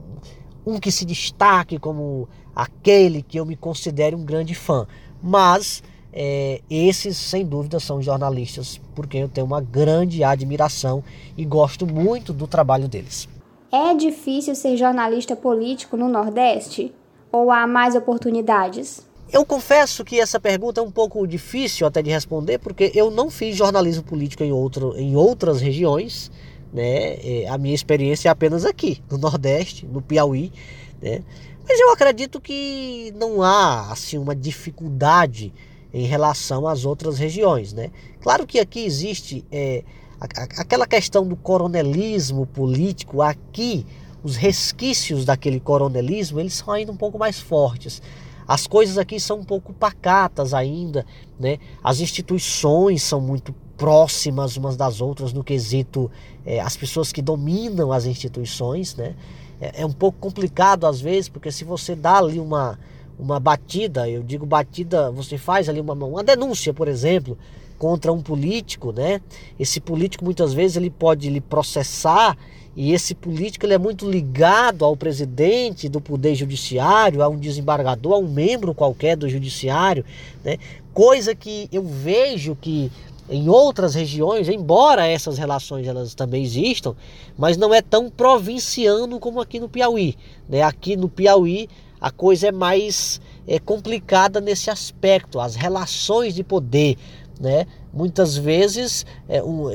um 0.65 0.81
que 0.81 0.91
se 0.91 1.05
destaque 1.05 1.79
como 1.79 2.27
aquele 2.57 3.21
que 3.21 3.39
eu 3.39 3.45
me 3.45 3.55
considere 3.55 4.17
um 4.17 4.25
grande 4.25 4.55
fã, 4.55 4.87
mas 5.23 5.83
é, 6.13 6.61
esses, 6.69 7.17
sem 7.17 7.45
dúvida, 7.45 7.81
são 7.81 8.03
jornalistas 8.03 8.81
por 8.95 9.07
quem 9.07 9.23
eu 9.23 9.29
tenho 9.29 9.47
uma 9.47 9.61
grande 9.61 10.23
admiração 10.23 11.03
e 11.37 11.45
gosto 11.45 11.87
muito 11.87 12.33
do 12.33 12.47
trabalho 12.47 12.87
deles. 12.87 13.29
É 13.73 13.95
difícil 13.95 14.55
ser 14.55 14.77
jornalista 14.77 15.35
político 15.35 15.97
no 15.97 16.09
Nordeste? 16.09 16.93
Ou 17.33 17.51
há 17.51 17.67
mais 17.67 17.95
oportunidades? 17.95 19.01
Eu 19.33 19.47
confesso 19.47 20.05
que 20.05 20.21
essa 20.21 20.39
pergunta 20.39 20.83
é 20.83 20.85
um 20.85 20.91
pouco 20.91 21.27
difícil 21.27 21.87
até 21.87 22.03
de 22.03 22.11
responder, 22.11 22.59
porque 22.59 22.93
eu 22.95 23.11
não 23.11 23.31
fiz 23.31 23.57
jornalismo 23.57 24.03
político 24.03 24.45
em, 24.45 24.53
outro, 24.53 24.95
em 24.99 25.17
outras 25.17 25.63
regiões. 25.63 26.31
Né? 26.71 27.45
É, 27.45 27.49
a 27.49 27.57
minha 27.57 27.75
experiência 27.75 28.29
é 28.29 28.31
apenas 28.31 28.67
aqui, 28.67 29.03
no 29.11 29.17
Nordeste, 29.17 29.87
no 29.87 30.03
Piauí. 30.03 30.53
Né? 31.01 31.23
Mas 31.67 31.81
eu 31.81 31.91
acredito 31.91 32.39
que 32.39 33.15
não 33.17 33.41
há 33.41 33.91
assim, 33.91 34.19
uma 34.19 34.37
dificuldade 34.37 35.51
em 35.93 36.07
relação 36.07 36.67
às 36.67 36.85
outras 36.85 37.19
regiões. 37.19 37.73
Né? 37.73 37.91
Claro 38.21 38.47
que 38.47 38.59
aqui 38.59 38.85
existe 38.85 39.45
é, 39.51 39.85
aquela 40.21 40.87
questão 40.87 41.27
do 41.27 41.37
coronelismo 41.37 42.47
político, 42.47 43.23
aqui 43.23 43.85
os 44.23 44.37
resquícios 44.37 45.25
daquele 45.25 45.59
coronelismo 45.59 46.39
eles 46.39 46.55
são 46.55 46.73
ainda 46.73 46.93
um 46.93 46.97
pouco 46.97 47.19
mais 47.19 47.41
fortes. 47.41 48.01
As 48.47 48.67
coisas 48.67 48.99
aqui 48.99 49.19
são 49.19 49.39
um 49.39 49.45
pouco 49.45 49.73
pacatas 49.73 50.53
ainda, 50.53 51.07
né? 51.39 51.59
As 51.83 52.01
instituições 52.01 53.03
são 53.03 53.21
muito 53.21 53.55
próximas 53.77 54.57
umas 54.57 54.77
das 54.77 55.01
outras 55.01 55.33
no 55.33 55.43
quesito 55.43 56.11
é, 56.45 56.61
as 56.61 56.77
pessoas 56.77 57.13
que 57.13 57.23
dominam 57.23 57.93
as 57.93 58.05
instituições, 58.05 58.95
né? 58.95 59.15
É, 59.61 59.83
é 59.83 59.87
um 59.87 59.93
pouco 59.93 60.19
complicado 60.19 60.87
às 60.87 61.01
vezes, 61.01 61.29
porque 61.29 61.51
se 61.51 61.65
você 61.65 61.95
dá 61.95 62.19
ali 62.19 62.39
uma 62.39 62.79
uma 63.19 63.39
batida, 63.39 64.09
eu 64.09 64.23
digo 64.23 64.45
batida, 64.47 65.11
você 65.11 65.39
faz 65.39 65.69
ali 65.69 65.81
uma, 65.81 65.95
uma 65.95 66.25
denúncia, 66.25 66.73
por 66.73 66.89
exemplo, 66.89 67.37
contra 67.79 68.13
um 68.13 68.23
político, 68.23 68.93
né? 68.93 69.21
Esse 69.59 69.81
político 69.81 70.25
muitas 70.25 70.53
vezes 70.53 70.77
ele 70.77 70.91
pode 70.91 71.29
lhe 71.29 71.41
processar 71.41 72.37
e 72.77 72.93
esse 72.93 73.15
político 73.15 73.67
ele 73.67 73.75
é 73.75 73.79
muito 73.79 74.09
ligado 74.11 74.85
ao 74.85 74.97
presidente 74.97 75.89
do 75.89 76.01
poder 76.01 76.35
judiciário, 76.35 77.23
a 77.23 77.29
um 77.29 77.37
desembargador, 77.37 78.15
a 78.15 78.19
um 78.19 78.29
membro 78.29 78.75
qualquer 78.75 79.17
do 79.17 79.29
judiciário, 79.29 80.05
né? 80.45 80.59
Coisa 80.95 81.35
que 81.35 81.69
eu 81.73 81.85
vejo 81.85 82.57
que 82.61 82.91
em 83.29 83.49
outras 83.49 83.95
regiões, 83.95 84.49
embora 84.49 85.07
essas 85.07 85.39
relações 85.39 85.87
elas 85.87 86.15
também 86.15 86.43
existam, 86.43 86.95
mas 87.37 87.57
não 87.57 87.73
é 87.73 87.81
tão 87.81 88.11
provinciano 88.11 89.19
como 89.19 89.41
aqui 89.41 89.59
no 89.59 89.69
Piauí. 89.69 90.17
Né? 90.49 90.63
Aqui 90.63 90.97
no 90.97 91.09
Piauí 91.09 91.69
a 92.03 92.11
coisa 92.11 92.49
é 92.49 92.53
mais 92.53 93.21
é, 93.47 93.61
complicada 93.61 94.41
nesse 94.41 94.69
aspecto, 94.69 95.39
as 95.39 95.55
relações 95.55 96.35
de 96.35 96.43
poder. 96.43 96.99
Né? 97.39 97.65
Muitas 97.93 98.37
vezes, 98.37 99.07
é, 99.29 99.41
um, 99.41 99.69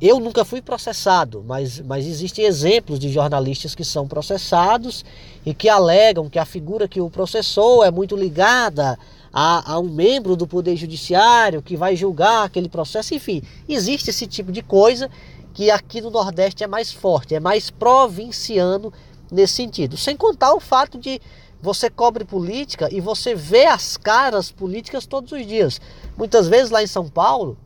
eu 0.00 0.20
nunca 0.20 0.44
fui 0.44 0.62
processado, 0.62 1.44
mas, 1.44 1.80
mas 1.80 2.06
existem 2.06 2.44
exemplos 2.44 3.00
de 3.00 3.10
jornalistas 3.10 3.74
que 3.74 3.84
são 3.84 4.06
processados 4.06 5.04
e 5.44 5.52
que 5.52 5.68
alegam 5.68 6.30
que 6.30 6.38
a 6.38 6.44
figura 6.44 6.86
que 6.86 7.00
o 7.00 7.10
processou 7.10 7.84
é 7.84 7.90
muito 7.90 8.14
ligada 8.14 8.96
a, 9.32 9.72
a, 9.72 9.78
um 9.80 9.88
membro 9.88 10.36
do 10.36 10.46
Poder 10.46 10.76
Judiciário 10.76 11.62
que 11.62 11.76
vai 11.76 11.96
julgar 11.96 12.44
aquele 12.44 12.68
processo, 12.68 13.12
enfim, 13.12 13.42
existe 13.68 14.10
esse 14.10 14.26
tipo 14.28 14.52
de 14.52 14.62
coisa 14.62 15.10
que 15.52 15.68
aqui 15.68 16.00
no 16.00 16.10
Nordeste 16.10 16.62
é 16.62 16.66
mais 16.68 16.92
forte, 16.92 17.34
é 17.34 17.40
mais 17.40 17.70
provinciano 17.70 18.92
nesse 19.32 19.54
sentido. 19.54 19.96
Sem 19.96 20.16
contar 20.16 20.54
o 20.54 20.60
fato 20.60 20.98
de 20.98 21.20
você 21.62 21.88
cobre 21.88 22.24
política 22.24 22.88
e 22.92 23.00
você 23.00 23.34
vê 23.34 23.66
as 23.66 23.96
caras 23.96 24.50
políticas 24.50 25.06
todos 25.06 25.30
os 25.30 25.46
dias. 25.46 25.80
Muitas 26.18 26.48
vezes 26.48 26.70
lá 26.70 26.82
em 26.82 26.88
São 26.88 27.08
Paulo, 27.08 27.56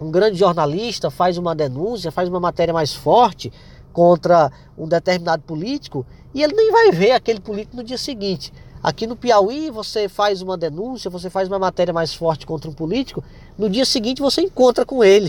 um 0.00 0.10
grande 0.10 0.36
jornalista 0.36 1.08
faz 1.08 1.38
uma 1.38 1.54
denúncia, 1.54 2.10
faz 2.10 2.28
uma 2.28 2.40
matéria 2.40 2.74
mais 2.74 2.92
forte 2.92 3.52
contra 3.92 4.50
um 4.76 4.88
determinado 4.88 5.42
político 5.44 6.04
e 6.34 6.42
ele 6.42 6.54
nem 6.54 6.72
vai 6.72 6.90
ver 6.90 7.12
aquele 7.12 7.40
político 7.40 7.76
no 7.76 7.84
dia 7.84 7.96
seguinte. 7.96 8.52
Aqui 8.82 9.06
no 9.06 9.16
Piauí, 9.16 9.70
você 9.70 10.08
faz 10.08 10.40
uma 10.42 10.56
denúncia, 10.56 11.10
você 11.10 11.30
faz 11.30 11.48
uma 11.48 11.58
matéria 11.58 11.92
mais 11.92 12.14
forte 12.14 12.46
contra 12.46 12.70
um 12.70 12.72
político, 12.72 13.24
no 13.56 13.68
dia 13.68 13.84
seguinte 13.84 14.20
você 14.20 14.42
encontra 14.42 14.84
com 14.84 15.02
ele, 15.02 15.28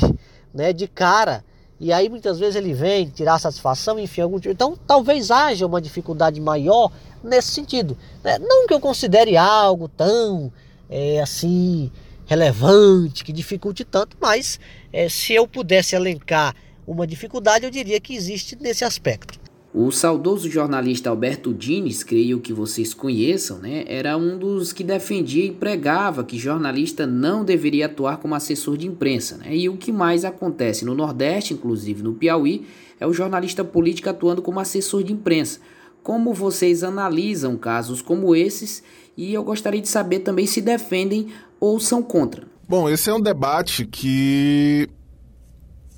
né, 0.53 0.73
de 0.73 0.87
cara. 0.87 1.43
E 1.79 1.93
aí 1.93 2.09
muitas 2.09 2.37
vezes 2.37 2.55
ele 2.55 2.73
vem 2.73 3.07
tirar 3.07 3.39
satisfação, 3.39 3.97
enfim, 3.97 4.21
algum 4.21 4.39
tipo. 4.39 4.53
Então 4.53 4.77
talvez 4.85 5.31
haja 5.31 5.65
uma 5.65 5.81
dificuldade 5.81 6.39
maior 6.41 6.91
nesse 7.23 7.51
sentido. 7.51 7.97
Né? 8.23 8.37
Não 8.39 8.67
que 8.67 8.73
eu 8.73 8.79
considere 8.79 9.35
algo 9.37 9.87
tão 9.87 10.51
é, 10.89 11.21
assim 11.21 11.91
relevante, 12.25 13.23
que 13.23 13.33
dificulte 13.33 13.83
tanto, 13.83 14.15
mas 14.21 14.59
é, 14.93 15.09
se 15.09 15.33
eu 15.33 15.47
pudesse 15.47 15.95
elencar 15.95 16.55
uma 16.85 17.07
dificuldade, 17.07 17.65
eu 17.65 17.71
diria 17.71 17.99
que 17.99 18.13
existe 18.13 18.55
nesse 18.59 18.83
aspecto. 18.83 19.39
O 19.71 19.91
saudoso 19.91 20.49
jornalista 20.49 21.11
Alberto 21.11 21.53
Dines, 21.53 22.03
creio 22.03 22.39
que 22.39 22.51
vocês 22.51 22.91
conheçam, 22.91 23.59
né, 23.59 23.83
era 23.87 24.17
um 24.17 24.35
dos 24.37 24.73
que 24.73 24.83
defendia 24.83 25.45
e 25.45 25.51
pregava 25.51 26.23
que 26.23 26.39
jornalista 26.39 27.05
não 27.05 27.45
deveria 27.45 27.85
atuar 27.85 28.17
como 28.17 28.33
assessor 28.33 28.75
de 28.77 28.87
imprensa. 28.87 29.37
Né? 29.37 29.55
E 29.55 29.69
o 29.69 29.77
que 29.77 29.91
mais 29.91 30.25
acontece 30.25 30.83
no 30.83 30.95
Nordeste, 30.95 31.53
inclusive 31.53 32.01
no 32.01 32.15
Piauí, 32.15 32.65
é 32.99 33.05
o 33.05 33.13
jornalista 33.13 33.63
político 33.63 34.09
atuando 34.09 34.41
como 34.41 34.59
assessor 34.59 35.03
de 35.03 35.13
imprensa. 35.13 35.59
Como 36.03 36.33
vocês 36.33 36.83
analisam 36.83 37.57
casos 37.57 38.01
como 38.01 38.35
esses? 38.35 38.83
E 39.17 39.33
eu 39.33 39.43
gostaria 39.43 39.81
de 39.81 39.87
saber 39.87 40.19
também 40.19 40.45
se 40.45 40.61
defendem 40.61 41.27
ou 41.59 41.79
são 41.79 42.01
contra. 42.01 42.47
Bom, 42.67 42.89
esse 42.89 43.09
é 43.09 43.13
um 43.13 43.19
debate 43.21 43.85
que 43.85 44.89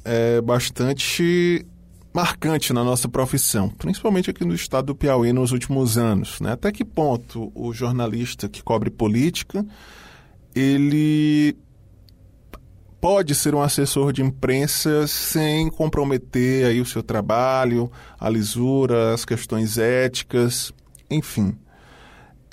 é 0.03 0.41
bastante 0.41 1.65
marcante 2.13 2.73
na 2.73 2.83
nossa 2.83 3.07
profissão, 3.07 3.69
principalmente 3.69 4.29
aqui 4.29 4.43
no 4.43 4.53
estado 4.53 4.87
do 4.87 4.95
Piauí 4.95 5.31
nos 5.31 5.51
últimos 5.51 5.97
anos. 5.97 6.41
Né? 6.41 6.53
Até 6.53 6.71
que 6.71 6.83
ponto 6.83 7.51
o 7.55 7.73
jornalista 7.73 8.49
que 8.49 8.61
cobre 8.63 8.89
política 8.89 9.65
ele 10.53 11.55
pode 13.01 13.35
ser 13.35 13.53
um 13.55 13.61
assessor 13.61 14.13
de 14.13 14.21
imprensa 14.21 15.07
sem 15.07 15.69
comprometer 15.69 16.67
aí 16.67 16.79
o 16.79 16.85
seu 16.85 17.01
trabalho, 17.03 17.91
a 18.19 18.29
lisura, 18.29 19.13
as 19.13 19.25
questões 19.25 19.77
éticas, 19.77 20.71
enfim. 21.09 21.57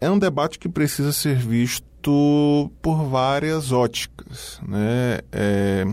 É 0.00 0.10
um 0.10 0.18
debate 0.18 0.58
que 0.58 0.68
precisa 0.68 1.12
ser 1.12 1.36
visto 1.36 2.72
por 2.80 3.04
várias 3.04 3.70
óticas, 3.70 4.58
né? 4.66 5.20
É 5.30 5.84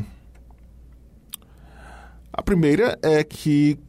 a 2.38 2.44
primeira 2.44 3.00
é 3.02 3.24
que 3.24 3.80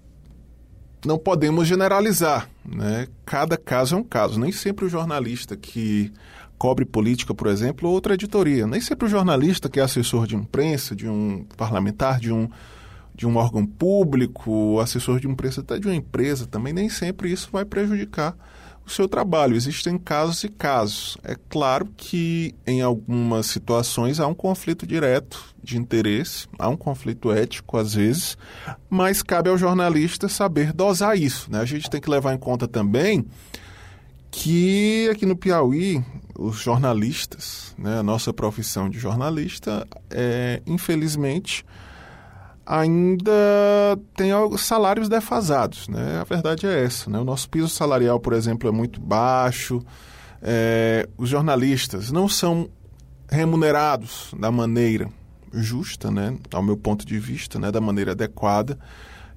não 1.05 1.19
podemos 1.19 1.67
generalizar, 1.67 2.49
né? 2.65 3.09
Cada 3.25 3.57
caso 3.57 3.97
é 3.97 3.99
um 3.99 4.05
caso. 4.05 4.39
Nem 4.39 4.53
sempre 4.53 4.85
o 4.85 4.89
jornalista 4.89 5.57
que 5.57 6.13
cobre 6.59 6.85
política, 6.85 7.35
por 7.35 7.49
exemplo, 7.49 7.89
ou 7.89 7.95
outra 7.95 8.15
editoria, 8.15 8.67
nem 8.67 8.81
sempre 8.81 9.07
o 9.07 9.11
jornalista 9.11 9.69
que 9.69 9.81
é 9.81 9.83
assessor 9.83 10.27
de 10.27 10.37
imprensa, 10.37 10.95
de 10.95 11.09
um 11.09 11.45
parlamentar, 11.57 12.19
de 12.19 12.33
um 12.33 12.49
de 13.17 13.27
um 13.27 13.37
órgão 13.37 13.65
público, 13.65 14.79
assessor 14.79 15.19
de 15.19 15.27
imprensa 15.27 15.63
até 15.63 15.79
de 15.79 15.87
uma 15.87 15.97
empresa 15.97 16.47
também, 16.47 16.75
nem 16.75 16.91
sempre 16.91 17.33
isso 17.33 17.49
vai 17.51 17.65
prejudicar 17.65 18.37
o 18.87 18.91
seu 18.91 19.09
trabalho. 19.09 19.57
Existem 19.57 19.99
casos 19.99 20.45
e 20.45 20.49
casos. 20.51 21.17
É 21.25 21.35
claro 21.49 21.89
que 21.97 22.55
em 22.67 22.83
algumas 22.83 23.47
situações 23.47 24.21
há 24.21 24.27
um 24.27 24.35
conflito 24.35 24.87
direto 24.87 25.43
de 25.63 25.79
interesse, 25.79 26.47
há 26.59 26.69
um 26.69 26.77
conflito 26.77 27.33
ético 27.33 27.79
às 27.79 27.95
vezes, 27.95 28.37
mas 28.89 29.23
cabe 29.23 29.49
ao 29.49 29.59
jornalista 29.59 30.29
saber 30.29 30.73
dosar 30.73 31.19
isso. 31.19 31.51
Né? 31.51 31.59
A 31.59 31.65
gente 31.65 31.89
tem 31.89 32.01
que 32.01 32.11
levar 32.11 32.35
em 32.35 32.39
conta 32.39 32.69
também 32.69 33.27
que 34.31 35.09
aqui 35.11 35.25
no 35.25 35.35
Piauí 35.35 36.05
os 36.39 36.57
jornalistas, 36.57 37.75
né, 37.79 37.99
a 37.99 38.03
nossa 38.03 38.33
profissão 38.33 38.89
de 38.89 38.99
jornalista, 38.99 39.87
é, 40.11 40.63
infelizmente, 40.67 41.65
ainda 42.67 43.31
tem 44.15 44.31
salários 44.59 45.09
defasados, 45.09 45.89
né? 45.89 46.19
A 46.21 46.25
verdade 46.25 46.67
é 46.67 46.85
essa, 46.85 47.09
né? 47.09 47.19
O 47.19 47.25
nosso 47.25 47.49
piso 47.49 47.69
salarial, 47.69 48.19
por 48.19 48.33
exemplo, 48.33 48.69
é 48.69 48.73
muito 48.73 49.01
baixo. 49.01 49.81
É, 50.43 51.09
os 51.17 51.29
jornalistas 51.29 52.11
não 52.11 52.29
são 52.29 52.69
remunerados 53.31 54.35
da 54.39 54.51
maneira 54.51 55.09
justa, 55.53 56.11
né? 56.11 56.37
Ao 56.53 56.63
meu 56.63 56.77
ponto 56.77 57.07
de 57.07 57.19
vista, 57.21 57.59
né? 57.59 57.71
Da 57.71 57.81
maneira 57.81 58.13
adequada 58.13 58.77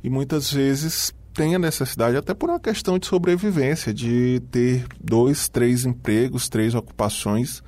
e 0.03 0.09
muitas 0.09 0.51
vezes 0.51 1.13
tem 1.39 1.55
a 1.55 1.59
necessidade, 1.59 2.17
até 2.17 2.33
por 2.33 2.49
uma 2.49 2.59
questão 2.59 2.99
de 2.99 3.07
sobrevivência, 3.07 3.93
de 3.93 4.41
ter 4.51 4.85
dois, 4.99 5.47
três 5.47 5.85
empregos, 5.85 6.49
três 6.49 6.75
ocupações 6.75 7.63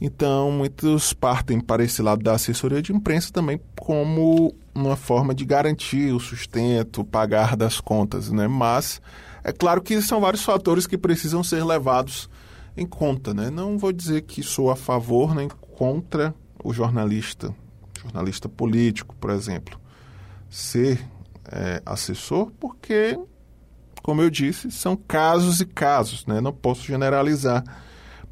então, 0.00 0.50
muitos 0.50 1.14
partem 1.14 1.58
para 1.58 1.82
esse 1.82 2.02
lado 2.02 2.22
da 2.22 2.32
assessoria 2.34 2.82
de 2.82 2.92
imprensa 2.92 3.32
também 3.32 3.58
como 3.78 4.54
uma 4.74 4.96
forma 4.96 5.34
de 5.34 5.46
garantir 5.46 6.12
o 6.12 6.20
sustento, 6.20 7.02
pagar 7.04 7.56
das 7.56 7.80
contas, 7.80 8.30
né? 8.30 8.46
Mas 8.46 9.00
é 9.42 9.50
claro 9.50 9.80
que 9.80 10.02
são 10.02 10.20
vários 10.20 10.42
fatores 10.42 10.86
que 10.86 10.98
precisam 10.98 11.42
ser 11.42 11.64
levados 11.64 12.28
em 12.76 12.84
conta, 12.84 13.32
né? 13.32 13.48
Não 13.48 13.78
vou 13.78 13.92
dizer 13.92 14.22
que 14.22 14.42
sou 14.42 14.70
a 14.70 14.76
favor 14.76 15.34
nem 15.34 15.48
contra 15.48 16.34
o 16.62 16.74
jornalista, 16.74 17.54
jornalista 18.02 18.46
político, 18.46 19.14
por 19.18 19.30
exemplo, 19.30 19.80
ser 20.50 21.00
é, 21.50 21.82
assessor, 21.84 22.50
porque, 22.58 23.18
como 24.02 24.22
eu 24.22 24.30
disse, 24.30 24.70
são 24.70 24.96
casos 24.96 25.60
e 25.60 25.66
casos, 25.66 26.26
né? 26.26 26.40
Não 26.40 26.52
posso 26.52 26.82
generalizar, 26.82 27.64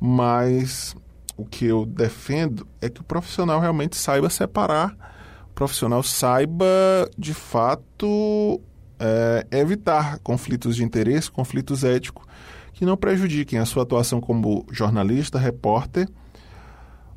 mas 0.01 0.95
o 1.37 1.45
que 1.45 1.67
eu 1.67 1.87
defendo 1.87 2.67
é 2.81 2.89
que 2.89 3.01
o 3.01 3.05
profissional 3.05 3.61
realmente 3.61 3.97
saiba 3.97 4.29
separar, 4.31 4.97
o 5.51 5.55
profissional 5.55 6.03
saiba, 6.03 6.67
de 7.19 7.35
fato, 7.35 8.61
é, 8.99 9.47
evitar 9.51 10.19
conflitos 10.21 10.77
de 10.77 10.85
interesse, 10.85 11.31
conflitos 11.31 11.85
éticos, 11.85 12.25
que 12.73 12.85
não 12.85 12.97
prejudiquem 12.97 13.59
a 13.59 13.67
sua 13.67 13.83
atuação 13.83 14.21
como 14.21 14.67
jornalista, 14.71 15.39
repórter 15.39 16.09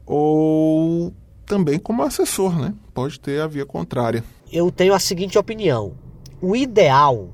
ou 0.05 1.13
também 1.45 1.79
como 1.79 2.03
assessor, 2.03 2.59
né? 2.59 2.73
Pode 2.93 3.19
ter 3.19 3.41
a 3.41 3.47
via 3.47 3.65
contrária. 3.65 4.23
Eu 4.55 4.71
tenho 4.71 4.93
a 4.93 4.99
seguinte 4.99 5.37
opinião: 5.37 5.97
o 6.41 6.55
ideal, 6.55 7.27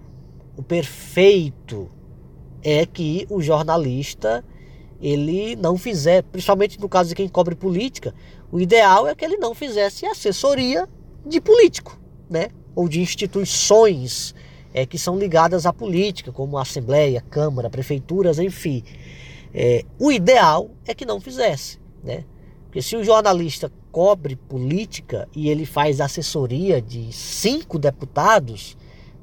o 0.57 0.63
perfeito, 0.63 1.87
é 2.63 2.83
que 2.83 3.27
o 3.29 3.39
jornalista 3.39 4.43
ele 4.99 5.55
não 5.55 5.77
fizer, 5.77 6.23
principalmente 6.23 6.79
no 6.79 6.89
caso 6.89 7.09
de 7.09 7.15
quem 7.15 7.29
cobre 7.29 7.53
política, 7.53 8.11
o 8.51 8.59
ideal 8.59 9.07
é 9.07 9.13
que 9.13 9.23
ele 9.23 9.37
não 9.37 9.53
fizesse 9.53 10.03
assessoria 10.03 10.89
de 11.23 11.39
político, 11.39 11.95
né? 12.27 12.47
Ou 12.73 12.89
de 12.89 12.99
instituições 12.99 14.33
é, 14.73 14.83
que 14.83 14.97
são 14.97 15.15
ligadas 15.15 15.67
à 15.67 15.71
política, 15.71 16.31
como 16.31 16.57
a 16.57 16.63
Assembleia, 16.63 17.23
Câmara, 17.29 17.69
prefeituras, 17.69 18.39
enfim. 18.39 18.83
É, 19.53 19.85
o 19.99 20.11
ideal 20.11 20.71
é 20.87 20.95
que 20.95 21.05
não 21.05 21.21
fizesse, 21.21 21.79
né? 22.03 22.23
Porque 22.71 22.81
se 22.81 22.95
o 22.95 23.03
jornalista 23.03 23.69
cobre 23.91 24.37
política 24.37 25.27
e 25.35 25.49
ele 25.49 25.65
faz 25.65 25.99
assessoria 25.99 26.81
de 26.81 27.11
cinco 27.11 27.77
deputados, 27.77 28.77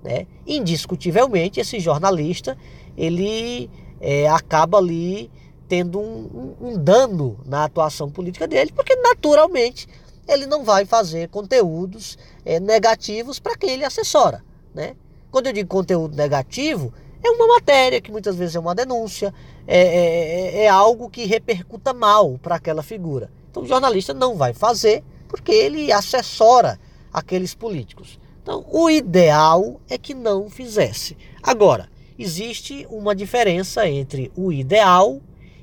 né? 0.04 0.26
Indiscutivelmente 0.46 1.58
esse 1.58 1.80
jornalista 1.80 2.58
ele 2.94 3.70
é, 4.02 4.28
acaba 4.28 4.76
ali 4.76 5.30
tendo 5.66 5.98
um, 5.98 6.56
um, 6.60 6.76
dano 6.76 7.40
na 7.46 7.64
atuação 7.64 8.10
política 8.10 8.46
dele, 8.46 8.70
porque 8.70 8.94
naturalmente 8.96 9.88
ele 10.28 10.44
não 10.44 10.62
vai 10.62 10.84
fazer 10.84 11.30
conteúdos 11.30 12.18
é, 12.44 12.60
negativos 12.60 13.38
para 13.38 13.56
quem 13.56 13.70
ele 13.70 13.84
assessora. 13.86 14.44
Né? 14.74 14.94
Quando 15.30 15.46
eu 15.46 15.54
digo 15.54 15.70
conteúdo 15.70 16.14
negativo, 16.14 16.92
é 17.24 17.30
uma 17.30 17.46
matéria 17.46 17.98
que 17.98 18.12
muitas 18.12 18.36
vezes 18.36 18.56
é 18.56 18.60
uma 18.60 18.74
denúncia, 18.74 19.32
é, 19.66 19.78
é, 19.78 20.64
é 20.64 20.68
algo 20.68 21.08
que 21.08 21.24
repercuta 21.24 21.94
mal 21.94 22.36
para 22.36 22.56
aquela 22.56 22.82
figura. 22.82 23.37
Então 23.50 23.62
o 23.62 23.66
jornalista 23.66 24.14
não 24.14 24.36
vai 24.36 24.52
fazer 24.52 25.02
porque 25.28 25.52
ele 25.52 25.92
assessora 25.92 26.78
aqueles 27.12 27.54
políticos. 27.54 28.18
Então 28.42 28.64
o 28.70 28.88
ideal 28.88 29.80
é 29.88 29.98
que 29.98 30.14
não 30.14 30.48
fizesse. 30.48 31.16
Agora, 31.42 31.88
existe 32.18 32.86
uma 32.90 33.14
diferença 33.14 33.88
entre 33.88 34.32
o 34.36 34.52
ideal 34.52 35.20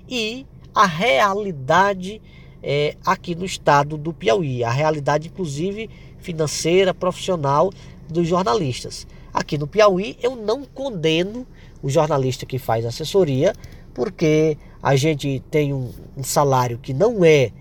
e 0.08 0.46
a 0.74 0.86
realidade 0.86 2.22
é, 2.62 2.96
aqui 3.06 3.36
no 3.36 3.46
estado 3.46 3.98
do 3.98 4.14
Piauí, 4.14 4.64
a 4.64 4.72
realidade 4.72 5.28
inclusive 5.28 5.90
financeira, 6.20 6.94
profissional 6.94 7.72
dos 8.10 8.28
jornalistas. 8.28 9.06
Aqui 9.34 9.58
no 9.58 9.68
Piauí 9.68 10.18
eu 10.22 10.36
não 10.36 10.64
condeno 10.64 11.46
o 11.82 11.90
jornalista 11.90 12.46
que 12.46 12.58
faz 12.58 12.86
assessoria, 12.86 13.54
porque 13.94 14.58
a 14.82 14.96
gente 14.96 15.42
tem 15.52 15.74
um, 15.74 15.92
um 16.18 16.24
salário 16.24 16.78
que 16.78 16.94
não 16.94 17.24
é 17.24 17.52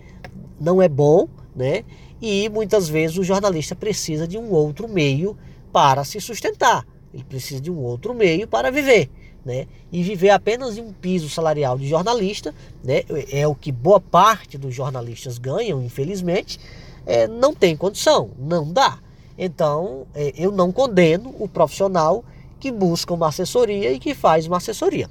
não 0.59 0.81
é 0.81 0.87
bom, 0.87 1.27
né? 1.55 1.83
E 2.21 2.49
muitas 2.49 2.87
vezes 2.89 3.17
o 3.17 3.23
jornalista 3.23 3.75
precisa 3.75 4.27
de 4.27 4.37
um 4.37 4.51
outro 4.51 4.87
meio 4.87 5.37
para 5.71 6.03
se 6.03 6.19
sustentar. 6.19 6.85
Ele 7.13 7.23
precisa 7.23 7.61
de 7.61 7.71
um 7.71 7.79
outro 7.79 8.13
meio 8.13 8.47
para 8.47 8.71
viver. 8.71 9.09
Né? 9.43 9.67
E 9.91 10.01
viver 10.01 10.31
apenas 10.31 10.75
em 10.77 10.81
um 10.81 10.91
piso 10.91 11.29
salarial 11.29 11.77
de 11.77 11.87
jornalista, 11.87 12.53
né? 12.83 13.03
é 13.31 13.47
o 13.47 13.53
que 13.53 13.71
boa 13.71 13.99
parte 13.99 14.57
dos 14.57 14.73
jornalistas 14.73 15.37
ganham, 15.37 15.83
infelizmente, 15.83 16.59
é, 17.05 17.27
não 17.27 17.53
tem 17.53 17.77
condição, 17.77 18.31
não 18.39 18.71
dá. 18.71 18.97
Então, 19.37 20.07
é, 20.15 20.33
eu 20.35 20.51
não 20.51 20.71
condeno 20.71 21.35
o 21.37 21.47
profissional 21.47 22.23
que 22.59 22.71
busca 22.71 23.13
uma 23.13 23.27
assessoria 23.27 23.91
e 23.91 23.99
que 23.99 24.15
faz 24.15 24.47
uma 24.47 24.57
assessoria. 24.57 25.07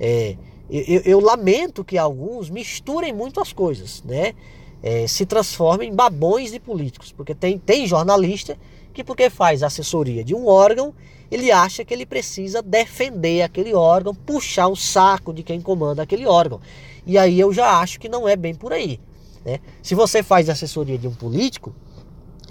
É, 0.00 0.36
eu, 0.70 1.02
eu, 1.04 1.20
lamento 1.20 1.84
que 1.84 1.98
alguns 1.98 2.48
misturem 2.48 3.12
muito 3.12 3.38
as 3.40 3.52
coisas, 3.52 4.02
né? 4.02 4.32
É, 4.86 5.06
se 5.06 5.24
transformem 5.24 5.88
em 5.88 5.94
babões 5.94 6.52
de 6.52 6.60
políticos, 6.60 7.10
porque 7.10 7.34
tem, 7.34 7.56
tem 7.56 7.86
jornalista 7.86 8.58
que 8.92 9.02
porque 9.02 9.30
faz 9.30 9.62
assessoria 9.62 10.22
de 10.22 10.34
um 10.34 10.46
órgão, 10.46 10.94
ele 11.30 11.50
acha 11.50 11.84
que 11.86 11.94
ele 11.94 12.04
precisa 12.04 12.60
defender 12.60 13.40
aquele 13.40 13.72
órgão, 13.72 14.14
puxar 14.14 14.68
o 14.68 14.76
saco 14.76 15.32
de 15.32 15.42
quem 15.42 15.58
comanda 15.58 16.02
aquele 16.02 16.26
órgão. 16.26 16.60
E 17.06 17.16
aí 17.16 17.40
eu 17.40 17.50
já 17.50 17.80
acho 17.80 17.98
que 17.98 18.10
não 18.10 18.28
é 18.28 18.36
bem 18.36 18.54
por 18.54 18.74
aí. 18.74 19.00
Né? 19.42 19.58
Se 19.82 19.94
você 19.94 20.22
faz 20.22 20.50
assessoria 20.50 20.98
de 20.98 21.08
um 21.08 21.14
político, 21.14 21.74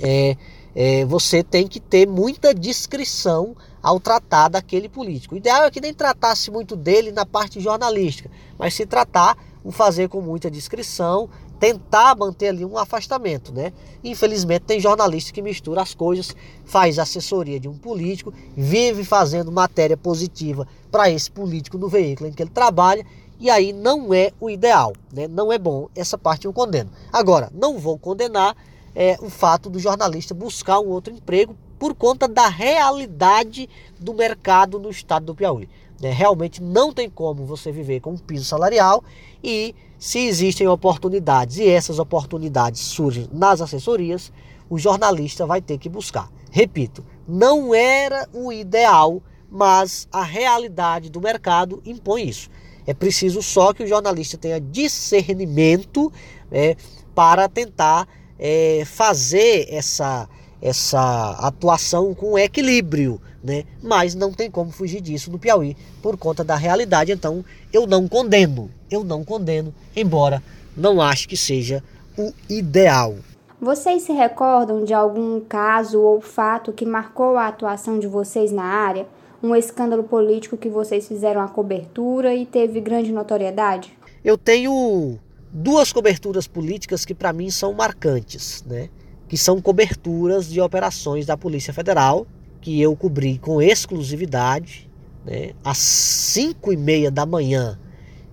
é, 0.02 0.36
é, 0.75 1.06
você 1.06 1.44
tem 1.44 1.68
que 1.68 1.80
ter 1.80 2.08
muita 2.08 2.54
discrição 2.54 3.56
ao 3.82 4.00
tratar 4.00 4.50
daquele 4.50 4.90
político. 4.90 5.36
O 5.36 5.38
ideal 5.38 5.66
é 5.66 5.72
que 5.72 5.82
nem 5.82 5.94
tratasse 5.94 6.50
muito 6.50 6.75
dele 6.75 7.12
na 7.12 7.25
parte 7.25 7.60
jornalística, 7.60 8.30
mas 8.58 8.74
se 8.74 8.86
tratar, 8.86 9.38
o 9.63 9.72
fazer 9.72 10.10
com 10.10 10.20
muita 10.22 10.52
discrição, 10.52 11.30
tentar 11.60 12.16
manter 12.16 12.50
ali 12.50 12.66
um 12.66 12.78
afastamento, 12.78 13.54
né? 13.54 13.72
Infelizmente 14.04 14.64
tem 14.64 14.80
jornalista 14.80 15.32
que 15.32 15.42
mistura 15.42 15.82
as 15.82 15.94
coisas, 15.94 16.36
faz 16.66 17.00
assessoria 17.00 17.60
de 17.60 17.68
um 17.68 17.78
político, 17.78 18.34
vive 18.56 19.04
fazendo 19.04 19.52
matéria 19.52 19.96
positiva 19.96 20.68
para 20.92 21.10
esse 21.10 21.32
político 21.32 21.78
no 21.78 21.88
veículo 21.88 22.30
em 22.30 22.34
que 22.34 22.44
ele 22.44 22.50
trabalha, 22.50 23.06
e 23.40 23.50
aí 23.50 23.74
não 23.74 24.14
é 24.14 24.32
o 24.40 24.50
ideal, 24.50 24.94
né? 25.12 25.28
Não 25.28 25.52
é 25.52 25.58
bom, 25.58 25.90
essa 25.96 26.18
parte 26.18 26.46
eu 26.46 26.54
condeno. 26.54 26.90
Agora, 27.12 27.52
não 27.54 27.78
vou 27.78 27.98
condenar 27.98 28.56
é, 28.96 29.18
o 29.22 29.30
fato 29.30 29.70
do 29.70 29.80
jornalista 29.80 30.34
buscar 30.34 30.80
um 30.80 30.88
outro 30.88 31.14
emprego 31.14 31.56
por 31.80 31.94
conta 31.94 32.28
da 32.28 32.48
realidade 32.48 33.70
do 34.00 34.14
mercado 34.14 34.80
no 34.80 34.90
estado 34.90 35.26
do 35.26 35.36
Piauí. 35.36 35.68
Né? 36.02 36.12
Realmente 36.12 36.62
não 36.62 36.94
tem 36.94 37.10
como 37.10 37.46
você 37.46 37.72
viver 37.72 38.00
com 38.00 38.12
um 38.12 38.18
piso 38.18 38.46
salarial 38.46 39.04
e 39.44 39.76
se 40.04 40.20
existem 40.20 40.68
oportunidades 40.68 41.60
e 41.60 41.66
essas 41.66 41.98
oportunidades 41.98 42.82
surgem 42.82 43.26
nas 43.32 43.62
assessorias, 43.62 44.34
o 44.70 44.78
jornalista 44.78 45.46
vai 45.46 45.62
ter 45.62 45.78
que 45.78 45.88
buscar. 45.88 46.30
Repito, 46.52 47.06
não 47.26 47.74
era 47.74 48.28
o 48.34 48.52
ideal, 48.52 49.24
mas 49.50 50.06
a 50.12 50.22
realidade 50.22 51.10
do 51.10 51.22
mercado 51.22 51.82
impõe 51.86 52.28
isso. 52.28 52.50
É 52.86 52.94
preciso 52.94 53.42
só 53.42 53.72
que 53.72 53.82
o 53.82 53.88
jornalista 53.88 54.38
tenha 54.38 54.60
discernimento 54.60 56.12
é, 56.52 56.76
para 57.16 57.48
tentar 57.48 58.06
é, 58.38 58.84
fazer 58.86 59.68
essa, 59.70 60.28
essa 60.62 61.30
atuação 61.40 62.14
com 62.14 62.38
equilíbrio, 62.38 63.22
né? 63.44 63.66
Mas 63.82 64.15
não 64.15 64.32
tem 64.32 64.50
como 64.50 64.72
fugir 64.72 65.02
disso 65.02 65.30
no 65.30 65.38
Piauí 65.38 65.76
por 66.02 66.17
conta 66.17 66.44
da 66.44 66.56
realidade. 66.56 67.12
Então, 67.12 67.44
eu 67.72 67.86
não 67.86 68.08
condeno, 68.08 68.72
eu 68.89 69.04
não 69.04 69.24
condeno, 69.24 69.74
embora 69.96 70.41
não 70.76 71.02
ache 71.02 71.28
que 71.28 71.36
seja 71.36 71.84
o 72.17 72.32
ideal. 72.50 73.15
Vocês 73.60 74.04
se 74.04 74.12
recordam 74.12 74.84
de 74.84 74.94
algum 74.94 75.39
caso 75.39 76.02
ou 76.02 76.20
fato 76.20 76.74
que 76.74 76.86
marcou 76.86 77.38
a 77.38 77.48
atuação 77.48 78.00
de 78.00 78.08
vocês 78.08 78.52
na 78.52 78.63
área? 78.63 79.08
Um 79.41 79.56
escândalo 79.56 80.04
político 80.04 80.58
que 80.58 80.70
vocês 80.70 81.08
fizeram 81.08 81.41
a 81.41 81.48
cobertura 81.48 82.34
e 82.34 82.46
teve 82.46 82.80
grande 82.80 83.12
notoriedade? 83.12 83.98
Eu 84.24 84.38
tenho 84.38 85.17
duas 85.52 85.91
coberturas 85.91 86.48
políticas 86.48 87.06
que 87.06 87.13
para 87.13 87.34
mim 87.34 87.50
são 87.50 87.74
marcantes, 87.74 88.63
né? 88.65 88.89
que 89.28 89.38
são 89.38 89.62
coberturas 89.62 90.48
de 90.48 90.62
operações 90.62 91.26
da 91.26 91.36
Polícia 91.36 91.74
Federal, 91.74 92.28
que 92.63 92.82
eu 92.82 92.95
cobri 92.95 93.38
com 93.38 93.62
exclusividade. 93.62 94.89
Né? 95.26 95.52
Às 95.63 95.78
5 95.78 96.71
e 96.71 96.78
meia 96.78 97.12
da 97.12 97.26
manhã 97.26 97.78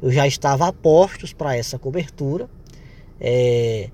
eu 0.01 0.11
já 0.11 0.27
estava 0.27 0.69
a 0.69 0.73
postos 0.73 1.33
para 1.33 1.57
essa 1.57 1.79
cobertura. 1.79 2.49
É, 3.21 3.91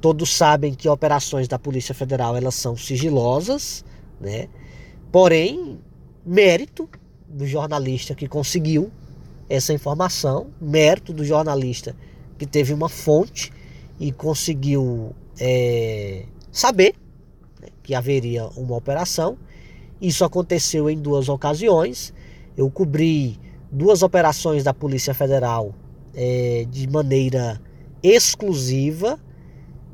todos 0.00 0.36
sabem 0.36 0.74
que 0.74 0.88
operações 0.88 1.48
da 1.48 1.58
Polícia 1.58 1.94
Federal 1.94 2.36
elas 2.36 2.54
são 2.54 2.76
sigilosas, 2.76 3.84
né? 4.20 4.48
porém, 5.10 5.80
mérito 6.24 6.88
do 7.26 7.46
jornalista 7.46 8.14
que 8.14 8.28
conseguiu 8.28 8.92
essa 9.48 9.72
informação, 9.72 10.48
mérito 10.60 11.12
do 11.12 11.24
jornalista 11.24 11.96
que 12.38 12.46
teve 12.46 12.72
uma 12.72 12.88
fonte 12.88 13.50
e 13.98 14.12
conseguiu 14.12 15.14
é, 15.40 16.26
saber 16.52 16.94
né, 17.60 17.68
que 17.82 17.94
haveria 17.94 18.46
uma 18.56 18.76
operação. 18.76 19.38
Isso 20.00 20.24
aconteceu 20.24 20.88
em 20.88 20.98
duas 20.98 21.28
ocasiões. 21.28 22.12
Eu 22.56 22.70
cobri 22.70 23.38
duas 23.70 24.02
operações 24.02 24.64
da 24.64 24.72
Polícia 24.72 25.14
Federal 25.14 25.74
é, 26.14 26.66
de 26.70 26.88
maneira 26.88 27.60
exclusiva, 28.02 29.18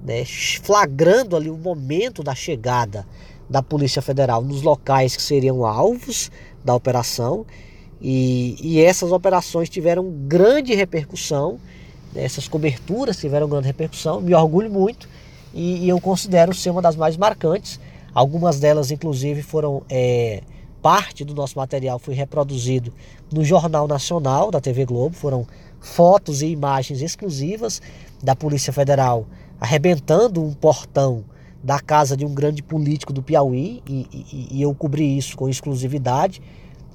né, 0.04 0.24
flagrando 0.62 1.36
ali 1.36 1.50
o 1.50 1.56
momento 1.56 2.22
da 2.22 2.34
chegada 2.34 3.06
da 3.48 3.62
Polícia 3.62 4.00
Federal 4.00 4.42
nos 4.42 4.62
locais 4.62 5.16
que 5.16 5.22
seriam 5.22 5.64
alvos 5.64 6.30
da 6.64 6.74
operação. 6.74 7.44
E, 8.00 8.56
e 8.60 8.80
essas 8.80 9.10
operações 9.10 9.68
tiveram 9.68 10.10
grande 10.28 10.74
repercussão, 10.74 11.58
né, 12.14 12.24
essas 12.24 12.46
coberturas 12.46 13.16
tiveram 13.16 13.48
grande 13.48 13.66
repercussão. 13.66 14.20
Me 14.20 14.34
orgulho 14.34 14.70
muito 14.70 15.08
e, 15.52 15.84
e 15.84 15.88
eu 15.88 16.00
considero 16.00 16.54
ser 16.54 16.70
uma 16.70 16.82
das 16.82 16.96
mais 16.96 17.16
marcantes. 17.16 17.80
Algumas 18.16 18.58
delas, 18.58 18.90
inclusive, 18.90 19.42
foram 19.42 19.82
é, 19.90 20.42
parte 20.80 21.22
do 21.22 21.34
nosso 21.34 21.58
material 21.58 21.98
foi 21.98 22.14
reproduzido 22.14 22.90
no 23.30 23.44
Jornal 23.44 23.86
Nacional 23.86 24.50
da 24.50 24.58
TV 24.58 24.86
Globo. 24.86 25.14
Foram 25.14 25.46
fotos 25.82 26.40
e 26.40 26.46
imagens 26.46 27.02
exclusivas 27.02 27.82
da 28.22 28.34
Polícia 28.34 28.72
Federal 28.72 29.26
arrebentando 29.60 30.42
um 30.42 30.54
portão 30.54 31.26
da 31.62 31.78
casa 31.78 32.16
de 32.16 32.24
um 32.24 32.32
grande 32.32 32.62
político 32.62 33.12
do 33.12 33.22
Piauí 33.22 33.82
e, 33.86 34.06
e, 34.10 34.48
e 34.50 34.62
eu 34.62 34.74
cobri 34.74 35.18
isso 35.18 35.36
com 35.36 35.46
exclusividade. 35.46 36.40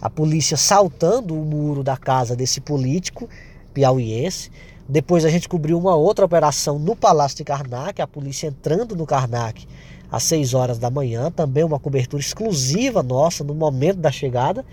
A 0.02 0.10
polícia 0.10 0.58
saltando 0.58 1.40
o 1.40 1.46
muro 1.46 1.84
da 1.84 1.98
casa 1.98 2.36
desse 2.36 2.60
político 2.60 3.30
piauiense. 3.76 4.50
Depois 4.90 5.24
a 5.24 5.30
gente 5.30 5.48
cobriu 5.48 5.78
uma 5.78 5.96
outra 5.96 6.26
operação 6.26 6.80
no 6.80 6.96
Palácio 6.96 7.38
de 7.38 7.44
Karnak, 7.44 8.02
a 8.02 8.08
polícia 8.08 8.48
entrando 8.48 8.96
no 8.96 9.06
Karnak 9.06 9.68
às 10.12 10.24
6 10.24 10.54
horas 10.54 10.78
da 10.78 10.90
manhã, 10.90 11.32
também 11.32 11.64
uma 11.64 11.80
cobertura 11.80 12.22
exclusiva 12.22 13.02
nossa 13.02 13.44
no 13.44 13.56
momento 13.56 13.98
da 13.98 14.12
chegada. 14.12 14.66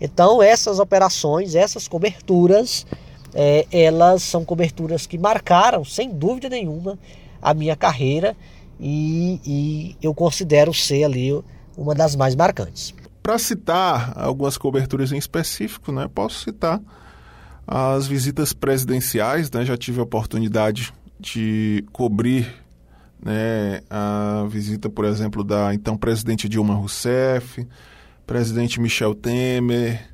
Então 0.00 0.42
essas 0.42 0.80
operações, 0.80 1.54
essas 1.54 1.86
coberturas, 1.86 2.84
é, 3.32 3.66
elas 3.70 4.22
são 4.22 4.44
coberturas 4.44 5.06
que 5.06 5.16
marcaram, 5.16 5.84
sem 5.84 6.10
dúvida 6.10 6.48
nenhuma, 6.48 6.98
a 7.40 7.54
minha 7.54 7.76
carreira 7.76 8.36
e, 8.80 9.40
e 9.46 9.96
eu 10.02 10.12
considero 10.14 10.74
ser 10.74 11.04
ali 11.04 11.38
uma 11.76 11.94
das 11.94 12.16
mais 12.16 12.34
marcantes. 12.34 12.94
Para 13.22 13.38
citar 13.38 14.12
algumas 14.16 14.56
coberturas 14.58 15.12
em 15.12 15.18
específico, 15.18 15.92
né, 15.92 16.08
posso 16.12 16.40
citar 16.40 16.80
as 17.66 18.06
visitas 18.06 18.52
presidenciais, 18.52 19.50
né, 19.50 19.64
já 19.64 19.76
tive 19.76 20.00
a 20.00 20.02
oportunidade 20.02 20.92
de 21.20 21.84
cobrir 21.92 22.52
né, 23.24 23.80
a 23.90 24.46
visita, 24.48 24.88
por 24.88 25.04
exemplo, 25.04 25.44
da 25.44 25.74
então 25.74 25.96
presidente 25.96 26.48
Dilma 26.48 26.74
Rousseff, 26.74 27.66
presidente 28.26 28.80
Michel 28.80 29.14
Temer. 29.14 30.08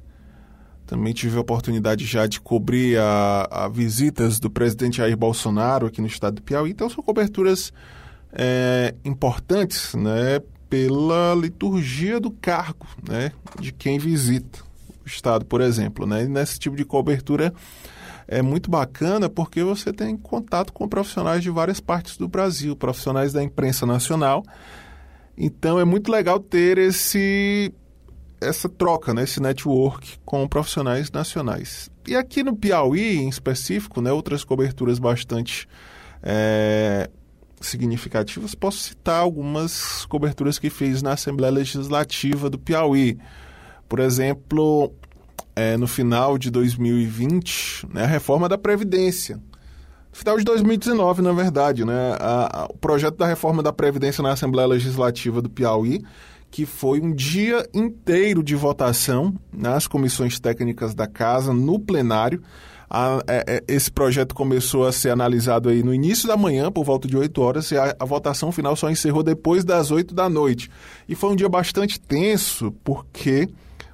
Também 0.87 1.13
tive 1.13 1.37
a 1.37 1.41
oportunidade 1.41 2.05
já 2.05 2.27
de 2.27 2.41
cobrir 2.41 2.97
a, 2.99 3.49
a 3.51 3.69
visitas 3.69 4.39
do 4.39 4.49
presidente 4.49 4.99
Jair 4.99 5.17
Bolsonaro 5.17 5.87
aqui 5.87 6.01
no 6.01 6.07
estado 6.07 6.37
do 6.37 6.43
Piauí. 6.43 6.71
Então 6.71 6.89
são 6.89 7.03
coberturas 7.03 7.73
é, 8.33 8.95
importantes 9.05 9.95
né, 9.95 10.41
pela 10.71 11.35
liturgia 11.35 12.21
do 12.21 12.31
cargo 12.31 12.87
né, 13.09 13.33
de 13.61 13.73
quem 13.73 13.99
visita. 13.99 14.61
Estado, 15.05 15.45
por 15.45 15.61
exemplo. 15.61 16.07
Né? 16.07 16.25
E 16.25 16.29
nesse 16.29 16.59
tipo 16.59 16.77
de 16.77 16.85
cobertura 16.85 17.53
é 18.29 18.43
muito 18.43 18.71
bacana 18.71 19.29
porque 19.29 19.63
você 19.63 19.93
tem 19.93 20.17
contato 20.17 20.73
com 20.73 20.89
profissionais 20.89 21.43
de 21.43 21.51
várias 21.51 21.81
partes 21.81 22.17
do 22.17 22.27
Brasil, 22.29 22.75
profissionais 22.75 23.33
da 23.33 23.43
imprensa 23.43 23.87
nacional. 23.87 24.43
Então 25.37 25.79
é 25.79 25.85
muito 25.85 26.11
legal 26.11 26.41
ter 26.41 26.79
esse 26.79 27.73
essa 28.41 28.69
troca, 28.69 29.15
né, 29.15 29.23
esse 29.23 29.41
network 29.41 30.19
com 30.25 30.47
profissionais 30.47 31.11
nacionais. 31.11 31.91
E 32.07 32.15
aqui 32.15 32.43
no 32.43 32.55
Piauí, 32.55 33.17
em 33.17 33.29
específico, 33.29 34.01
né, 34.01 34.13
outras 34.13 34.45
coberturas 34.45 34.99
bastante 34.99 35.67
é, 36.23 37.09
significativas, 37.61 38.55
posso 38.55 38.79
citar 38.79 39.21
algumas 39.21 40.05
coberturas 40.07 40.59
que 40.59 40.69
fiz 40.69 41.03
na 41.03 41.13
Assembleia 41.13 41.53
Legislativa 41.53 42.51
do 42.51 42.59
Piauí. 42.59 43.19
Por 43.89 44.01
exemplo, 44.01 44.93
é, 45.57 45.79
no 45.79 45.89
final 45.89 46.37
de 46.37 46.51
2020, 46.51 47.87
né, 47.93 48.05
a 48.05 48.07
reforma 48.07 48.47
da 48.47 48.59
Previdência. 48.59 49.41
Final 50.13 50.37
de 50.37 50.45
2019, 50.45 51.23
na 51.23 51.33
verdade, 51.33 51.85
né, 51.85 52.17
a, 52.21 52.63
a, 52.63 52.65
o 52.67 52.77
projeto 52.77 53.17
da 53.17 53.27
reforma 53.27 53.63
da 53.63 53.73
Previdência 53.73 54.23
na 54.23 54.33
Assembleia 54.33 54.69
Legislativa 54.69 55.41
do 55.41 55.49
Piauí, 55.49 56.05
que 56.51 56.67
foi 56.67 57.01
um 57.01 57.13
dia 57.13 57.67
inteiro 57.75 58.43
de 58.43 58.55
votação 58.55 59.35
nas 59.53 59.87
comissões 59.87 60.39
técnicas 60.39 60.95
da 60.95 61.07
Casa, 61.07 61.53
no 61.53 61.79
plenário. 61.79 62.43
A, 62.89 63.21
é, 63.27 63.45
é, 63.47 63.65
esse 63.67 63.91
projeto 63.91 64.35
começou 64.35 64.87
a 64.87 64.93
ser 64.93 65.11
analisado 65.11 65.69
aí 65.69 65.83
no 65.83 65.93
início 65.93 66.29
da 66.29 66.37
manhã, 66.37 66.71
por 66.71 66.85
volta 66.85 67.09
de 67.09 67.17
8 67.17 67.43
horas, 67.43 67.71
e 67.71 67.77
a, 67.77 67.97
a, 67.99 68.05
votação 68.05 68.53
final 68.53 68.77
só 68.77 68.89
encerrou 68.89 69.23
depois 69.23 69.65
das 69.65 69.91
8 69.91 70.15
da 70.15 70.29
noite. 70.29 70.71
E 71.09 71.15
foi 71.15 71.31
um 71.31 71.37
dia 71.37 71.49
bastante 71.49 71.99
tenso, 71.99 72.73
porque 72.85 73.49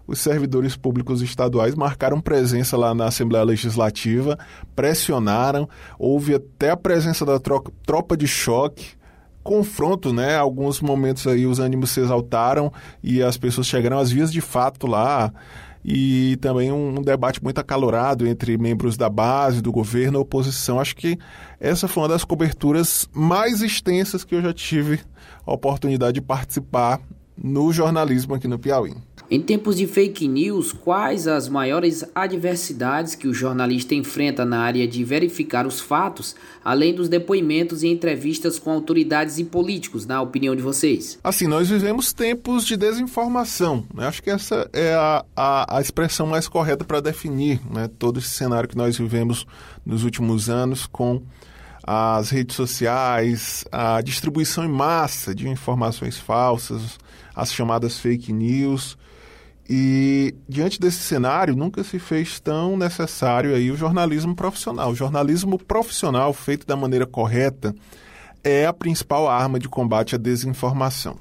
os 0.07 0.19
servidores 0.19 0.77
públicos 0.77 1.23
estaduais 1.23 1.75
marcaram 1.75 2.21
presença 2.21 2.77
lá 2.77 2.95
na 2.95 3.07
Assembleia 3.07 3.45
Legislativa, 3.45 4.39
pressionaram, 4.75 5.69
houve 5.99 6.35
até 6.35 6.71
a 6.71 6.77
presença 6.77 7.25
da 7.25 7.39
tropa 7.39 8.17
de 8.17 8.27
choque, 8.27 8.89
confronto, 9.43 10.13
né? 10.13 10.37
Alguns 10.37 10.81
momentos 10.81 11.27
aí 11.27 11.47
os 11.47 11.59
ânimos 11.59 11.91
se 11.91 12.01
exaltaram 12.01 12.73
e 13.03 13.23
as 13.23 13.37
pessoas 13.37 13.67
chegaram 13.67 13.99
às 13.99 14.11
vias 14.11 14.33
de 14.33 14.41
fato 14.41 14.87
lá 14.87 15.33
e 15.85 16.37
também 16.41 16.71
um, 16.71 17.03
debate 17.03 17.43
muito 17.43 17.59
acalorado 17.59 18.27
entre 18.27 18.57
membros 18.57 18.97
da 18.97 19.09
base, 19.09 19.61
do 19.61 19.73
governo 19.73 20.21
oposição. 20.21 20.79
Acho 20.79 20.95
que 20.95 21.19
essa 21.59 21.89
foi 21.89 22.05
uma 22.05 22.09
das 22.09 22.25
coberturas 22.25 23.09
mais 23.13 23.63
extensas 23.63 24.25
que 24.25 24.35
eu 24.35 24.43
já 24.43 24.53
tive 24.53 25.01
a 25.45 25.53
oportunidade 25.53 26.15
de 26.15 26.21
participar 26.21 27.01
no 27.37 27.73
jornalismo 27.73 28.35
aqui 28.35 28.47
no 28.47 28.59
Piauí. 28.59 28.95
Em 29.31 29.41
tempos 29.41 29.77
de 29.77 29.87
fake 29.87 30.29
news, 30.29 30.73
quais 30.73 31.27
as 31.27 31.49
maiores 31.49 32.05
adversidades 32.15 33.15
que 33.15 33.27
o 33.27 33.33
jornalista 33.33 33.95
enfrenta 33.95 34.45
na 34.45 34.61
área 34.61 34.87
de 34.87 35.03
verificar 35.03 35.67
os 35.67 35.81
fatos, 35.81 36.37
além 36.63 36.95
dos 36.95 37.09
depoimentos 37.09 37.83
e 37.83 37.89
entrevistas 37.89 38.59
com 38.59 38.71
autoridades 38.71 39.39
e 39.39 39.45
políticos, 39.45 40.05
na 40.05 40.21
opinião 40.21 40.55
de 40.55 40.61
vocês? 40.61 41.19
Assim, 41.25 41.47
nós 41.47 41.71
vivemos 41.71 42.13
tempos 42.13 42.67
de 42.67 42.77
desinformação. 42.77 43.87
Né? 43.95 44.07
Acho 44.07 44.23
que 44.23 44.29
essa 44.29 44.69
é 44.71 44.93
a, 44.93 45.25
a, 45.35 45.79
a 45.79 45.81
expressão 45.81 46.27
mais 46.27 46.47
correta 46.47 46.85
para 46.85 47.01
definir 47.01 47.59
né? 47.73 47.89
todo 47.99 48.19
esse 48.19 48.29
cenário 48.29 48.69
que 48.69 48.77
nós 48.77 48.99
vivemos 48.99 49.47
nos 49.87 50.05
últimos 50.05 50.51
anos 50.51 50.87
com 50.87 51.23
as 51.83 52.29
redes 52.29 52.55
sociais, 52.55 53.65
a 53.73 54.01
distribuição 54.03 54.65
em 54.65 54.69
massa 54.69 55.35
de 55.35 55.49
informações 55.49 56.19
falsas, 56.19 56.99
as 57.35 57.53
chamadas 57.53 57.99
fake 57.99 58.33
news 58.33 58.97
e 59.69 60.35
diante 60.49 60.81
desse 60.81 60.99
cenário, 60.99 61.55
nunca 61.57 61.85
se 61.85 61.99
fez 61.99 62.41
tão 62.41 62.77
necessário 62.77 63.55
aí 63.55 63.71
o 63.71 63.77
jornalismo 63.77 64.35
profissional. 64.35 64.91
O 64.91 64.95
jornalismo 64.95 65.59
profissional 65.59 66.33
feito 66.33 66.67
da 66.67 66.77
maneira 66.77 67.07
correta 67.07 67.75
é 68.43 68.67
a 68.67 68.73
principal 68.73 69.29
arma 69.29 69.59
de 69.59 69.69
combate 69.69 70.15
à 70.15 70.19
desinformação. 70.19 71.17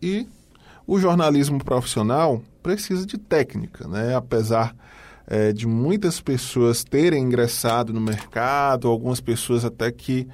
E 0.00 0.26
o 0.86 0.98
jornalismo 0.98 1.62
profissional 1.62 2.42
precisa 2.62 3.06
de 3.06 3.18
técnica, 3.18 3.86
né? 3.86 4.16
Apesar 4.16 4.74
é, 5.26 5.52
de 5.52 5.66
muitas 5.66 6.20
pessoas 6.20 6.82
terem 6.82 7.22
ingressado 7.22 7.92
no 7.92 8.00
mercado, 8.00 8.88
algumas 8.88 9.20
pessoas 9.20 9.64
até 9.64 9.92
que 9.92 10.26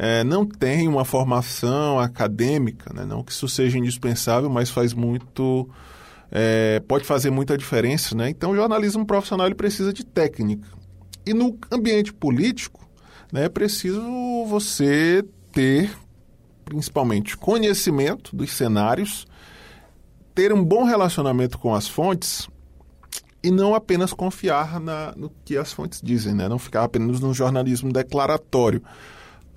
é, 0.00 0.22
não 0.22 0.46
têm 0.46 0.86
uma 0.86 1.04
formação 1.04 1.98
acadêmica, 1.98 2.92
né? 2.94 3.04
não 3.04 3.24
que 3.24 3.32
isso 3.32 3.48
seja 3.48 3.76
indispensável, 3.76 4.48
mas 4.48 4.70
faz 4.70 4.94
muito 4.94 5.68
é, 6.30 6.80
pode 6.86 7.04
fazer 7.04 7.30
muita 7.30 7.58
diferença, 7.58 8.14
né? 8.14 8.28
Então, 8.28 8.52
o 8.52 8.54
jornalismo 8.54 9.04
profissional 9.04 9.46
ele 9.46 9.56
precisa 9.56 9.92
de 9.92 10.04
técnica. 10.04 10.68
E 11.26 11.34
no 11.34 11.58
ambiente 11.72 12.12
político, 12.12 12.88
né, 13.32 13.46
é 13.46 13.48
preciso 13.48 14.00
você 14.46 15.24
ter, 15.50 15.90
principalmente, 16.64 17.36
conhecimento 17.36 18.36
dos 18.36 18.52
cenários, 18.52 19.26
ter 20.34 20.52
um 20.52 20.62
bom 20.62 20.84
relacionamento 20.84 21.58
com 21.58 21.74
as 21.74 21.88
fontes 21.88 22.48
e 23.42 23.50
não 23.50 23.74
apenas 23.74 24.12
confiar 24.12 24.78
na, 24.78 25.12
no 25.16 25.30
que 25.44 25.56
as 25.56 25.72
fontes 25.72 26.00
dizem, 26.02 26.34
né? 26.34 26.48
Não 26.48 26.58
ficar 26.58 26.84
apenas 26.84 27.20
no 27.20 27.34
jornalismo 27.34 27.92
declaratório. 27.92 28.82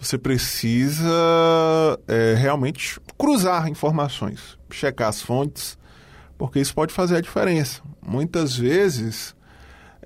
Você 0.01 0.17
precisa 0.17 1.07
é, 2.07 2.33
realmente 2.33 2.99
cruzar 3.15 3.67
informações, 3.67 4.57
checar 4.71 5.09
as 5.09 5.21
fontes, 5.21 5.77
porque 6.39 6.59
isso 6.59 6.73
pode 6.73 6.91
fazer 6.91 7.17
a 7.17 7.21
diferença. 7.21 7.83
Muitas 8.01 8.57
vezes, 8.57 9.35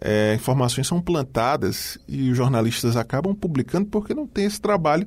é, 0.02 0.36
informações 0.36 0.86
são 0.86 1.02
plantadas 1.02 1.98
e 2.10 2.30
os 2.30 2.36
jornalistas 2.36 2.98
acabam 2.98 3.34
publicando 3.34 3.86
porque 3.86 4.14
não 4.14 4.28
tem 4.28 4.44
esse 4.44 4.60
trabalho 4.60 5.06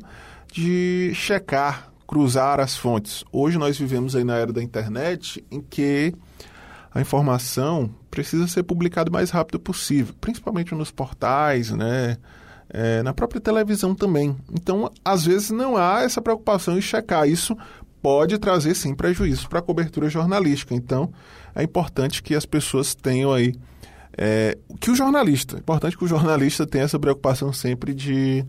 de 0.50 1.12
checar, 1.14 1.92
cruzar 2.06 2.58
as 2.58 2.74
fontes. 2.74 3.22
Hoje 3.30 3.58
nós 3.58 3.78
vivemos 3.78 4.16
aí 4.16 4.24
na 4.24 4.38
era 4.38 4.54
da 4.54 4.62
internet 4.62 5.44
em 5.50 5.60
que 5.60 6.14
a 6.94 6.98
informação 6.98 7.94
precisa 8.10 8.48
ser 8.48 8.62
publicada 8.62 9.10
o 9.10 9.12
mais 9.12 9.28
rápido 9.28 9.60
possível, 9.60 10.14
principalmente 10.18 10.74
nos 10.74 10.90
portais, 10.90 11.72
né? 11.72 12.16
É, 12.70 13.02
na 13.02 13.14
própria 13.14 13.40
televisão 13.40 13.94
também. 13.94 14.36
Então, 14.52 14.90
às 15.04 15.24
vezes, 15.24 15.50
não 15.50 15.76
há 15.76 16.02
essa 16.02 16.20
preocupação 16.20 16.76
em 16.76 16.82
checar 16.82 17.26
isso 17.26 17.56
pode 18.02 18.38
trazer 18.38 18.74
sim 18.74 18.94
prejuízos 18.94 19.46
para 19.46 19.58
a 19.58 19.62
cobertura 19.62 20.08
jornalística. 20.08 20.74
Então, 20.74 21.12
é 21.54 21.62
importante 21.62 22.22
que 22.22 22.34
as 22.34 22.46
pessoas 22.46 22.94
tenham 22.94 23.32
aí. 23.32 23.54
É, 24.16 24.58
que 24.80 24.90
o 24.90 24.96
jornalista, 24.96 25.56
é 25.56 25.58
importante 25.60 25.96
que 25.96 26.04
o 26.04 26.08
jornalista 26.08 26.66
tenha 26.66 26.84
essa 26.84 26.98
preocupação 26.98 27.52
sempre 27.52 27.94
de 27.94 28.44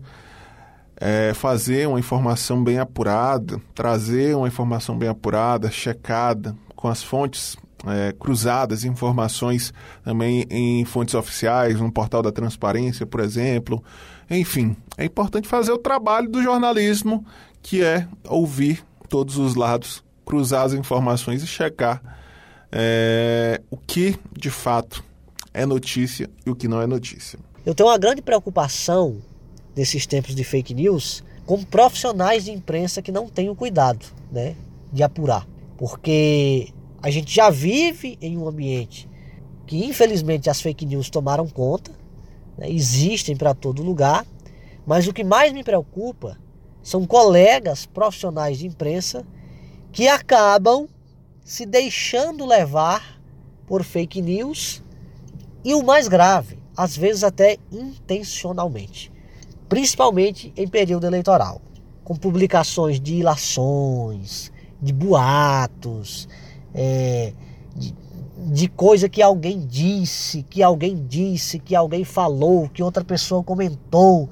é, 0.96 1.32
fazer 1.32 1.86
uma 1.86 1.98
informação 1.98 2.62
bem 2.62 2.78
apurada, 2.78 3.60
trazer 3.74 4.36
uma 4.36 4.48
informação 4.48 4.98
bem 4.98 5.08
apurada, 5.08 5.70
checada, 5.70 6.56
com 6.74 6.88
as 6.88 7.02
fontes 7.02 7.56
é, 7.86 8.12
cruzadas, 8.12 8.84
informações 8.84 9.72
também 10.04 10.46
em 10.50 10.84
fontes 10.84 11.14
oficiais, 11.14 11.80
no 11.80 11.90
portal 11.90 12.22
da 12.22 12.32
transparência, 12.32 13.06
por 13.06 13.20
exemplo. 13.20 13.82
Enfim, 14.30 14.76
é 14.96 15.04
importante 15.04 15.48
fazer 15.48 15.72
o 15.72 15.78
trabalho 15.78 16.28
do 16.28 16.42
jornalismo, 16.42 17.24
que 17.62 17.82
é 17.82 18.06
ouvir 18.28 18.84
todos 19.08 19.36
os 19.36 19.54
lados, 19.54 20.04
cruzar 20.24 20.64
as 20.64 20.72
informações 20.72 21.42
e 21.42 21.46
checar 21.46 22.00
é, 22.70 23.60
o 23.70 23.76
que 23.76 24.16
de 24.32 24.50
fato 24.50 25.02
é 25.52 25.66
notícia 25.66 26.30
e 26.46 26.50
o 26.50 26.54
que 26.54 26.68
não 26.68 26.80
é 26.80 26.86
notícia. 26.86 27.38
Eu 27.66 27.74
tenho 27.74 27.88
uma 27.88 27.98
grande 27.98 28.22
preocupação 28.22 29.20
nesses 29.74 30.06
tempos 30.06 30.34
de 30.34 30.44
fake 30.44 30.74
news 30.74 31.22
com 31.44 31.62
profissionais 31.64 32.44
de 32.44 32.52
imprensa 32.52 33.02
que 33.02 33.10
não 33.10 33.28
têm 33.28 33.50
o 33.50 33.56
cuidado 33.56 34.06
né, 34.30 34.54
de 34.92 35.02
apurar. 35.02 35.46
Porque 35.76 36.72
a 37.02 37.10
gente 37.10 37.34
já 37.34 37.50
vive 37.50 38.18
em 38.20 38.36
um 38.36 38.46
ambiente 38.46 39.08
que 39.70 39.84
infelizmente 39.84 40.50
as 40.50 40.60
fake 40.60 40.84
news 40.84 41.08
tomaram 41.08 41.46
conta, 41.46 41.92
né, 42.58 42.68
existem 42.68 43.36
para 43.36 43.54
todo 43.54 43.84
lugar, 43.84 44.26
mas 44.84 45.06
o 45.06 45.12
que 45.12 45.22
mais 45.22 45.52
me 45.52 45.62
preocupa 45.62 46.36
são 46.82 47.06
colegas 47.06 47.86
profissionais 47.86 48.58
de 48.58 48.66
imprensa 48.66 49.24
que 49.92 50.08
acabam 50.08 50.88
se 51.44 51.64
deixando 51.64 52.44
levar 52.44 53.20
por 53.64 53.84
fake 53.84 54.20
news 54.20 54.82
e 55.64 55.72
o 55.72 55.84
mais 55.84 56.08
grave, 56.08 56.58
às 56.76 56.96
vezes 56.96 57.22
até 57.22 57.56
intencionalmente, 57.70 59.12
principalmente 59.68 60.52
em 60.56 60.66
período 60.66 61.06
eleitoral, 61.06 61.62
com 62.02 62.16
publicações 62.16 63.00
de 63.00 63.14
ilações, 63.14 64.50
de 64.82 64.92
boatos, 64.92 66.26
é, 66.74 67.32
de, 67.76 67.94
de 68.52 68.68
coisa 68.68 69.08
que 69.08 69.22
alguém 69.22 69.66
disse, 69.66 70.42
que 70.48 70.62
alguém 70.62 71.06
disse, 71.06 71.58
que 71.58 71.74
alguém 71.74 72.04
falou, 72.04 72.68
que 72.68 72.82
outra 72.82 73.04
pessoa 73.04 73.42
comentou 73.42 74.28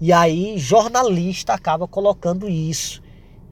e 0.00 0.14
aí, 0.14 0.56
jornalista 0.56 1.52
acaba 1.52 1.86
colocando 1.86 2.48
isso 2.48 3.02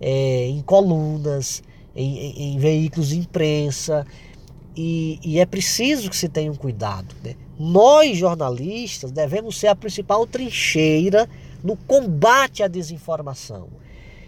é, 0.00 0.48
em 0.48 0.62
colunas, 0.62 1.62
em, 1.94 2.18
em, 2.18 2.54
em 2.54 2.58
veículos 2.58 3.10
de 3.10 3.18
imprensa. 3.18 4.06
e, 4.74 5.18
e, 5.22 5.38
é 5.38 5.44
preciso 5.44 6.08
que 6.08 6.16
se 6.16 6.26
tenha 6.26 6.50
um 6.50 6.56
cuidado. 6.56 7.14
Né? 7.22 7.34
Nós, 7.58 8.16
jornalistas, 8.16 9.12
devemos 9.12 9.58
ser 9.58 9.66
a 9.66 9.74
principal 9.74 10.26
trincheira 10.26 11.28
no 11.62 11.76
combate 11.76 12.62
à 12.62 12.68
desinformação. 12.68 13.68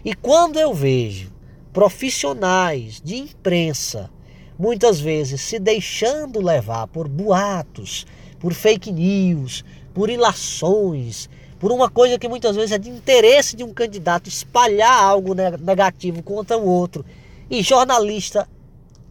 E 0.05 0.13
quando 0.13 0.59
eu 0.59 0.75
vejo 0.75 1.30
profissionais 1.73 3.01
de 3.03 3.15
imprensa, 3.15 4.09
muitas 4.57 4.99
vezes 4.99 5.41
se 5.41 5.57
deixando 5.57 6.41
levar 6.41 6.87
por 6.87 7.07
boatos, 7.07 8.05
por 8.39 8.53
fake 8.53 8.91
news, 8.91 9.63
por 9.93 10.09
ilações, 10.09 11.29
por 11.59 11.71
uma 11.71 11.89
coisa 11.89 12.17
que 12.17 12.27
muitas 12.27 12.55
vezes 12.55 12.71
é 12.71 12.77
de 12.77 12.89
interesse 12.89 13.55
de 13.55 13.63
um 13.63 13.73
candidato 13.73 14.27
espalhar 14.27 15.03
algo 15.03 15.33
negativo 15.33 16.21
contra 16.23 16.57
o 16.57 16.65
outro, 16.65 17.05
e 17.49 17.61
jornalista 17.61 18.47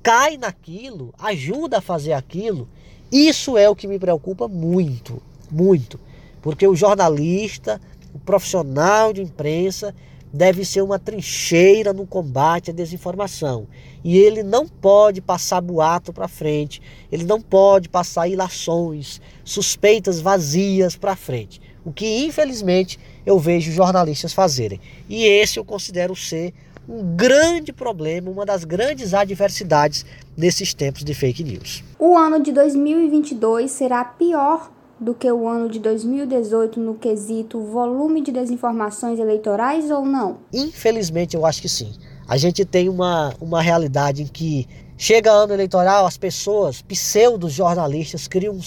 cai 0.02 0.36
naquilo, 0.36 1.14
ajuda 1.18 1.78
a 1.78 1.82
fazer 1.82 2.12
aquilo, 2.12 2.68
isso 3.10 3.56
é 3.56 3.68
o 3.68 3.76
que 3.76 3.86
me 3.86 3.98
preocupa 3.98 4.48
muito, 4.48 5.22
muito. 5.50 5.98
Porque 6.40 6.66
o 6.66 6.74
jornalista, 6.74 7.80
o 8.14 8.18
profissional 8.18 9.12
de 9.12 9.22
imprensa, 9.22 9.94
deve 10.32 10.64
ser 10.64 10.82
uma 10.82 10.98
trincheira 10.98 11.92
no 11.92 12.06
combate 12.06 12.70
à 12.70 12.74
desinformação. 12.74 13.66
E 14.02 14.16
ele 14.16 14.42
não 14.42 14.66
pode 14.66 15.20
passar 15.20 15.60
boato 15.60 16.12
para 16.12 16.28
frente, 16.28 16.80
ele 17.10 17.24
não 17.24 17.40
pode 17.40 17.88
passar 17.88 18.28
ilações, 18.28 19.20
suspeitas 19.44 20.20
vazias 20.20 20.96
para 20.96 21.16
frente. 21.16 21.60
O 21.84 21.92
que 21.92 22.24
infelizmente 22.24 22.98
eu 23.24 23.38
vejo 23.38 23.72
jornalistas 23.72 24.32
fazerem. 24.32 24.80
E 25.08 25.24
esse 25.24 25.58
eu 25.58 25.64
considero 25.64 26.14
ser 26.14 26.52
um 26.88 27.14
grande 27.14 27.72
problema, 27.72 28.30
uma 28.30 28.44
das 28.44 28.64
grandes 28.64 29.14
adversidades 29.14 30.04
nesses 30.36 30.74
tempos 30.74 31.04
de 31.04 31.14
fake 31.14 31.44
news. 31.44 31.84
O 31.98 32.16
ano 32.16 32.42
de 32.42 32.52
2022 32.52 33.70
será 33.70 34.04
pior 34.04 34.70
do 35.00 35.14
que 35.14 35.30
o 35.32 35.48
ano 35.48 35.68
de 35.68 35.78
2018 35.78 36.78
no 36.78 36.94
quesito 36.94 37.58
volume 37.60 38.20
de 38.20 38.30
desinformações 38.30 39.18
eleitorais 39.18 39.90
ou 39.90 40.04
não? 40.04 40.38
Infelizmente, 40.52 41.34
eu 41.34 41.46
acho 41.46 41.62
que 41.62 41.68
sim. 41.68 41.92
A 42.28 42.36
gente 42.36 42.64
tem 42.64 42.88
uma, 42.88 43.34
uma 43.40 43.62
realidade 43.62 44.22
em 44.22 44.26
que 44.26 44.68
chega 44.96 45.32
ano 45.32 45.54
eleitoral, 45.54 46.04
as 46.04 46.18
pessoas, 46.18 46.82
pseudos 46.82 47.54
jornalistas, 47.54 48.28
criam, 48.28 48.58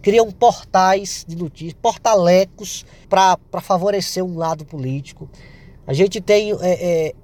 criam 0.00 0.30
portais 0.30 1.24
de 1.26 1.36
notícias, 1.36 1.74
portalecos 1.82 2.86
para 3.08 3.60
favorecer 3.60 4.24
um 4.24 4.38
lado 4.38 4.64
político. 4.64 5.28
A 5.86 5.92
gente 5.92 6.20
tem 6.20 6.52
é, 6.52 6.56
é, 6.62 7.14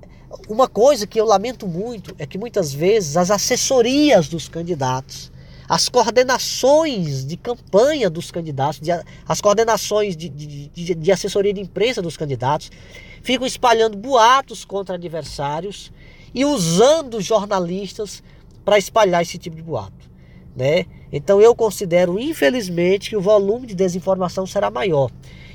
uma 0.48 0.66
coisa 0.66 1.06
que 1.06 1.20
eu 1.20 1.24
lamento 1.24 1.68
muito 1.68 2.14
é 2.18 2.26
que 2.26 2.36
muitas 2.36 2.74
vezes 2.74 3.16
as 3.16 3.30
assessorias 3.30 4.28
dos 4.28 4.48
candidatos, 4.48 5.30
as 5.68 5.88
coordenações 5.88 7.24
de 7.24 7.36
campanha 7.36 8.08
dos 8.08 8.30
candidatos, 8.30 8.80
de, 8.80 8.90
as 9.26 9.40
coordenações 9.40 10.16
de, 10.16 10.28
de, 10.28 10.94
de, 10.94 11.12
assessoria 11.12 11.52
de 11.52 11.60
imprensa 11.60 12.00
dos 12.00 12.16
candidatos, 12.16 12.70
ficam 13.22 13.46
espalhando 13.46 13.96
boatos 13.96 14.64
contra 14.64 14.94
adversários 14.94 15.92
e 16.34 16.44
usando 16.44 17.20
jornalistas 17.20 18.22
para 18.64 18.78
espalhar 18.78 19.22
esse 19.22 19.38
tipo 19.38 19.56
de 19.56 19.62
boato. 19.62 20.10
Né? 20.54 20.86
Então 21.12 21.40
eu 21.40 21.54
considero, 21.54 22.18
infelizmente, 22.18 23.10
que 23.10 23.16
o 23.16 23.20
volume 23.20 23.66
de 23.66 23.74
desinformação 23.74 24.46
será 24.46 24.70
maior. 24.70 25.10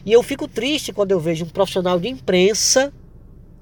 E 0.06 0.12
eu 0.12 0.22
fico 0.24 0.48
triste 0.48 0.92
quando 0.92 1.12
eu 1.12 1.20
vejo 1.20 1.46
um 1.46 1.50
profissional 1.50 2.00
de 2.00 2.08
imprensa 2.08 2.92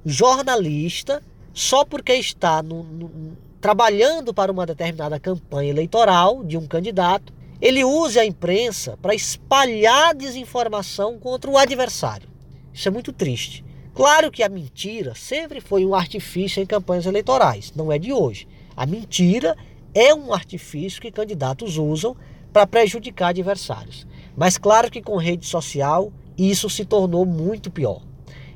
jornalista 0.05 1.21
só 1.53 1.83
porque 1.83 2.13
está 2.13 2.63
no, 2.63 2.83
no, 2.83 3.38
trabalhando 3.60 4.34
para 4.34 4.52
uma 4.52 4.65
determinada 4.65 5.19
campanha 5.19 5.69
eleitoral 5.69 6.43
de 6.43 6.58
um 6.58 6.65
candidato, 6.65 7.34
ele 7.62 7.84
use 7.84 8.17
a 8.17 8.26
imprensa 8.26 8.98
para 9.02 9.13
espalhar 9.13 10.15
desinformação 10.15 11.19
contra 11.19 11.52
o 11.52 11.58
adversário. 11.58 12.30
Isso 12.74 12.88
é 12.88 12.91
muito 12.91 13.12
triste. 13.12 13.65
Claro 13.93 14.32
que 14.32 14.43
a 14.43 14.50
mentira 14.50 15.13
sempre 15.13 15.60
foi 15.60 15.86
um 15.86 15.93
artifício 15.93 16.63
em 16.63 16.65
campanhas 16.65 17.06
eleitorais, 17.06 17.74
não 17.76 17.91
é 17.91 18.00
de 18.00 18.13
hoje. 18.13 18.48
A 18.78 18.86
mentira 18.86 19.58
é 19.93 20.13
um 20.13 20.34
artifício 20.34 21.02
que 21.02 21.12
candidatos 21.12 21.78
usam 21.78 22.15
para 22.54 22.65
prejudicar 22.65 23.30
adversários. 23.30 24.08
Mas 24.38 24.58
claro 24.58 24.89
que 24.89 25.02
com 25.02 25.17
rede 25.17 25.45
social 25.45 26.13
isso 26.38 26.69
se 26.69 26.86
tornou 26.86 27.26
muito 27.26 27.69
pior. 27.69 28.02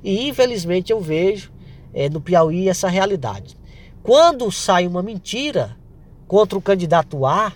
E 0.02 0.30
infelizmente 0.30 0.94
eu 0.94 1.02
vejo 1.02 1.52
é, 1.94 2.10
no 2.10 2.22
Piauí 2.22 2.70
essa 2.70 2.88
realidade. 2.88 3.58
Quando 4.04 4.52
sai 4.52 4.86
uma 4.86 5.02
mentira 5.02 5.78
contra 6.28 6.58
o 6.58 6.62
candidato 6.62 7.26
A, 7.26 7.54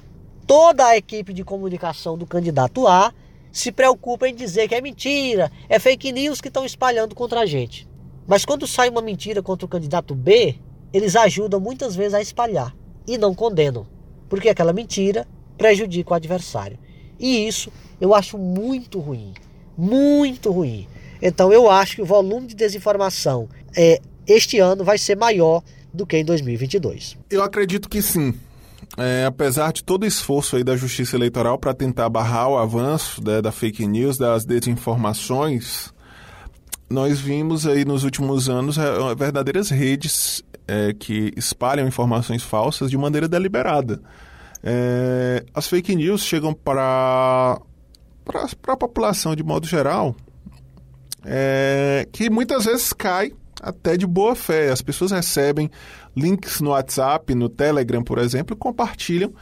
toda 0.48 0.86
a 0.86 0.96
equipe 0.96 1.34
de 1.34 1.44
comunicação 1.44 2.18
do 2.18 2.26
candidato 2.26 2.88
A 2.88 3.14
se 3.52 3.70
preocupa 3.70 4.30
em 4.30 4.34
dizer 4.34 4.70
que 4.70 4.76
é 4.76 4.80
mentira, 4.80 5.52
é 5.68 5.78
fake 5.78 6.10
news 6.14 6.40
que 6.40 6.48
estão 6.48 6.64
espalhando 6.64 7.14
contra 7.14 7.42
a 7.42 7.46
gente. 7.46 7.86
Mas 8.26 8.46
quando 8.46 8.66
sai 8.66 8.88
uma 8.88 9.02
mentira 9.02 9.44
contra 9.44 9.66
o 9.66 9.70
candidato 9.70 10.16
B, 10.16 10.56
eles 10.94 11.18
ajudam 11.18 11.60
muitas 11.60 11.98
vezes 11.98 12.14
a 12.14 12.22
espalhar 12.22 12.74
e 13.06 13.18
não 13.18 13.36
condenam, 13.36 13.86
porque 14.30 14.48
aquela 14.48 14.72
mentira 14.72 15.28
prejudica 15.58 16.12
o 16.12 16.16
adversário. 16.16 16.80
E 17.20 17.46
isso 17.46 17.70
eu 18.00 18.16
acho 18.16 18.38
muito 18.38 19.02
ruim, 19.02 19.34
muito 19.78 20.50
ruim. 20.50 20.88
Então 21.22 21.52
eu 21.52 21.70
acho 21.70 21.98
que 21.98 22.02
o 22.02 22.06
volume 22.06 22.48
de 22.48 22.56
desinformação 22.56 23.50
é, 23.76 24.00
este 24.26 24.60
ano 24.60 24.86
vai 24.86 24.98
ser 24.98 25.18
maior 25.18 25.62
do 25.98 26.06
que 26.06 26.18
em 26.18 26.24
2022. 26.24 27.18
Eu 27.30 27.44
acredito 27.44 27.90
que 27.90 28.02
sim. 28.02 28.34
É, 28.96 29.26
apesar 29.26 29.74
de 29.74 29.84
todo 29.84 30.04
o 30.04 30.06
esforço 30.06 30.56
aí 30.56 30.64
da 30.64 30.78
Justiça 30.78 31.16
Eleitoral 31.16 31.58
para 31.58 31.74
tentar 31.74 32.08
barrar 32.10 32.50
o 32.50 32.58
avanço 32.58 33.22
né, 33.24 33.42
da 33.42 33.52
fake 33.52 33.86
news, 33.86 34.18
das 34.18 34.46
desinformações, 34.46 35.92
nós 36.90 37.20
vimos 37.20 37.68
aí 37.68 37.84
nos 37.84 38.04
últimos 38.04 38.48
anos 38.48 38.78
é, 38.78 39.16
verdadeiras 39.16 39.70
redes 39.70 40.44
é, 40.68 40.94
que 40.94 41.34
espalham 41.36 41.88
informações 41.88 42.44
falsas 42.44 42.90
de 42.90 42.98
maneira 42.98 43.28
deliberada. 43.28 44.02
É, 44.64 45.44
as 45.54 45.68
fake 45.68 45.96
news 45.96 46.24
chegam 46.24 46.54
para 46.54 47.60
para 48.26 48.74
a 48.74 48.78
população 48.78 49.34
de 49.34 49.42
modo 49.42 49.66
geral 49.66 50.14
é, 51.24 52.08
que 52.12 52.30
muitas 52.30 52.66
vezes 52.66 52.92
cai 52.94 53.34
até 53.62 53.98
de 53.98 54.06
boa 54.06 54.36
fé. 54.36 54.72
As 54.72 54.82
pessoas 54.82 55.12
recebem 55.12 55.70
links 56.15 56.62
no 56.62 56.72
WhatsApp, 56.72 57.34
no 57.36 57.50
Telegram, 57.50 58.04
por 58.04 58.17
exemplo, 58.17 58.56
e 58.56 58.60
compartilham 58.60 59.34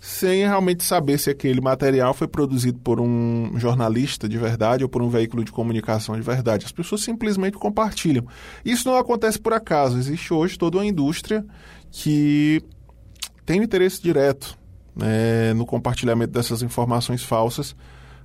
sem 0.00 0.46
realmente 0.46 0.84
saber 0.84 1.18
se 1.18 1.28
aquele 1.28 1.60
material 1.60 2.14
foi 2.14 2.28
produzido 2.28 2.78
por 2.78 3.00
um 3.00 3.58
jornalista 3.58 4.28
de 4.28 4.38
verdade 4.38 4.84
ou 4.84 4.88
por 4.88 5.02
um 5.02 5.08
veículo 5.08 5.44
de 5.44 5.50
comunicação 5.50 6.14
de 6.14 6.22
verdade. 6.22 6.64
As 6.64 6.72
pessoas 6.72 7.02
simplesmente 7.02 7.58
compartilham. 7.58 8.24
Isso 8.64 8.88
não 8.88 8.96
acontece 8.96 9.40
por 9.40 9.52
acaso. 9.52 9.98
Existe 9.98 10.32
hoje 10.32 10.56
toda 10.56 10.78
uma 10.78 10.86
indústria 10.86 11.44
que 11.90 12.62
tem 13.44 13.60
interesse 13.60 14.00
direto 14.00 14.56
né, 14.94 15.52
no 15.54 15.66
compartilhamento 15.66 16.32
dessas 16.32 16.62
informações 16.62 17.24
falsas 17.24 17.74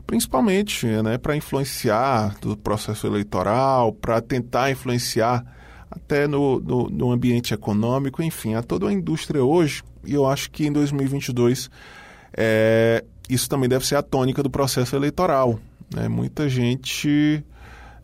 principalmente 0.06 0.86
né, 0.86 1.18
para 1.18 1.36
influenciar 1.36 2.36
do 2.39 2.56
processo 2.58 3.08
eleitoral, 3.08 3.94
para 3.94 4.22
tentar 4.22 4.72
influenciar 4.72 5.46
até 5.89 6.28
no, 6.28 6.60
no, 6.60 6.89
no, 6.89 7.12
ambiente 7.12 7.54
econômico, 7.54 8.22
enfim, 8.24 8.56
há 8.56 8.63
toda 8.63 8.88
a 8.88 8.94
indústria 8.94 9.44
hoje, 9.44 9.84
e 10.04 10.13
eu 10.13 10.26
acho 10.26 10.50
que 10.50 10.66
em 10.66 10.72
2022 10.72 11.70
é, 12.36 13.04
isso 13.30 13.48
também 13.48 13.70
deve 13.70 13.86
ser 13.86 13.96
a 13.96 14.02
tônica 14.02 14.42
do 14.42 14.50
processo 14.50 14.96
eleitoral. 14.96 15.60
Né? 15.94 16.08
Muita 16.08 16.50
gente 16.50 17.44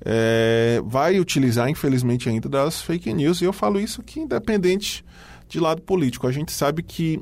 é, 0.06 0.82
vai 0.86 1.20
utilizar, 1.20 1.68
infelizmente, 1.68 2.30
ainda 2.30 2.48
das 2.48 2.82
fake 2.82 3.12
news, 3.14 3.42
e 3.42 3.46
eu 3.46 3.54
falo 3.54 3.80
isso 3.80 4.04
que 4.04 4.20
independente 4.20 5.04
de 5.48 5.60
lado 5.60 5.82
político. 5.82 6.28
A 6.28 6.32
gente 6.32 6.52
sabe 6.52 6.84
que 6.84 7.20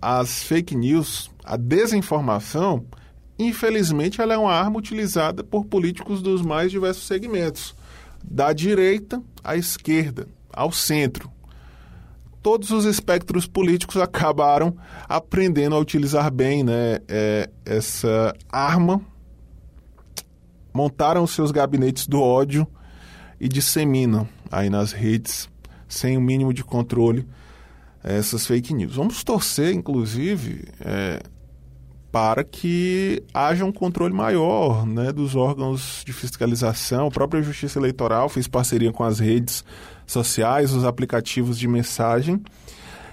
as 0.00 0.44
fake 0.44 0.74
news, 0.76 1.30
a 1.44 1.56
desinformação, 1.56 2.84
Infelizmente, 3.38 4.20
ela 4.20 4.34
é 4.34 4.38
uma 4.38 4.52
arma 4.52 4.78
utilizada 4.78 5.44
por 5.44 5.66
políticos 5.66 6.22
dos 6.22 6.40
mais 6.40 6.70
diversos 6.70 7.06
segmentos, 7.06 7.74
da 8.24 8.52
direita 8.52 9.22
à 9.44 9.56
esquerda, 9.56 10.26
ao 10.52 10.72
centro. 10.72 11.30
Todos 12.42 12.70
os 12.70 12.84
espectros 12.84 13.46
políticos 13.46 13.96
acabaram 14.00 14.76
aprendendo 15.08 15.76
a 15.76 15.78
utilizar 15.78 16.30
bem 16.30 16.64
né, 16.64 17.00
é, 17.08 17.50
essa 17.64 18.34
arma, 18.50 19.00
montaram 20.72 21.26
seus 21.26 21.50
gabinetes 21.50 22.06
do 22.06 22.20
ódio 22.20 22.66
e 23.40 23.48
disseminam 23.48 24.28
aí 24.50 24.70
nas 24.70 24.92
redes, 24.92 25.48
sem 25.88 26.16
o 26.16 26.20
mínimo 26.20 26.52
de 26.54 26.64
controle, 26.64 27.26
essas 28.02 28.46
fake 28.46 28.72
news. 28.72 28.96
Vamos 28.96 29.24
torcer, 29.24 29.74
inclusive, 29.74 30.64
é, 30.80 31.22
para 32.16 32.42
que 32.42 33.22
haja 33.34 33.62
um 33.62 33.70
controle 33.70 34.14
maior 34.14 34.86
né, 34.86 35.12
dos 35.12 35.36
órgãos 35.36 36.02
de 36.02 36.14
fiscalização. 36.14 37.08
A 37.08 37.10
própria 37.10 37.42
Justiça 37.42 37.78
Eleitoral 37.78 38.30
fez 38.30 38.48
parceria 38.48 38.90
com 38.90 39.04
as 39.04 39.18
redes 39.18 39.62
sociais, 40.06 40.72
os 40.72 40.82
aplicativos 40.82 41.58
de 41.58 41.68
mensagem 41.68 42.42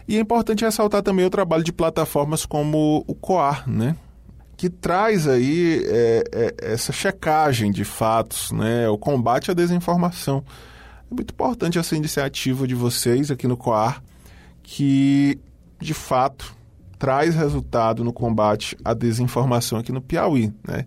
E 0.08 0.16
é 0.16 0.22
importante 0.22 0.63
ressaltar 0.63 1.04
também 1.04 1.26
o 1.26 1.30
trabalho 1.30 1.66
de 1.66 1.74
plataformas 1.74 2.46
como 2.46 3.04
o 3.06 3.13
COAR, 3.13 3.70
né? 3.70 3.98
que 4.56 4.70
traz 4.70 5.28
aí 5.28 5.84
é, 5.86 6.24
é, 6.32 6.56
essa 6.72 6.94
checagem 6.94 7.74
de 7.74 7.84
fatos, 7.84 8.54
né? 8.54 8.88
o 8.88 8.98
combate 8.98 9.52
à 9.52 9.54
desinformação. 9.54 10.46
É 11.12 11.13
muito 11.13 11.32
importante 11.32 11.78
essa 11.78 11.94
iniciativa 11.94 12.66
de 12.66 12.74
vocês 12.74 13.30
aqui 13.30 13.50
no 13.50 13.58
COAR, 13.58 14.02
que 14.63 15.38
de 15.78 15.94
fato 15.94 16.62
traz 17.04 17.36
resultado 17.36 18.02
no 18.02 18.13
combate 18.13 18.78
à 18.82 18.94
desinformação 18.94 19.78
aqui 19.78 19.92
no 19.92 20.00
Piauí. 20.00 20.54
Né? 20.66 20.86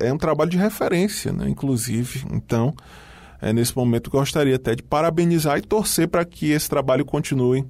É 0.00 0.10
um 0.10 0.16
trabalho 0.16 0.48
de 0.48 0.56
referência, 0.56 1.30
né? 1.30 1.46
inclusive. 1.46 2.24
Então, 2.32 2.74
é, 3.38 3.52
nesse 3.52 3.76
momento, 3.76 4.08
gostaria 4.08 4.56
até 4.56 4.74
de 4.74 4.82
parabenizar 4.82 5.58
e 5.58 5.60
torcer 5.60 6.08
para 6.08 6.24
que 6.24 6.52
esse 6.52 6.70
trabalho 6.70 7.04
continue 7.04 7.66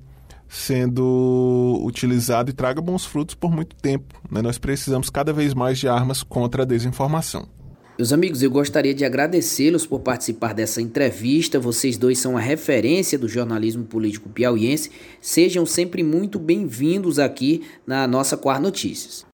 sendo 0.49 1.81
utilizado 1.83 2.51
e 2.51 2.53
traga 2.53 2.81
bons 2.81 3.05
frutos 3.05 3.35
por 3.35 3.51
muito 3.51 3.75
tempo. 3.75 4.15
Né? 4.31 4.41
Nós 4.41 4.57
precisamos 4.57 5.11
cada 5.11 5.33
vez 5.33 5.53
mais 5.53 5.77
de 5.77 5.89
armas 5.89 6.23
contra 6.23 6.63
a 6.63 6.65
desinformação. 6.65 7.49
Meus 7.98 8.12
amigos, 8.12 8.42
eu 8.42 8.50
gostaria 8.50 8.94
de 8.94 9.05
agradecê-los 9.05 9.87
por 9.87 10.00
participar 10.00 10.55
dessa 10.55 10.81
entrevista. 10.81 11.61
Vocês 11.61 11.98
dois 11.98 12.18
são 12.18 12.37
a 12.37 12.40
referência 12.40 13.18
do 13.18 13.29
jornalismo 13.29 13.85
político 13.85 14.29
piauiense. 14.29 14.90
Sejam 15.20 15.66
sempre 15.66 16.03
muito 16.03 16.38
bem-vindos 16.38 17.18
aqui 17.18 17.62
na 17.87 18.07
nossa 18.07 18.37
Quar 18.37 18.61
Notícias. 18.61 19.30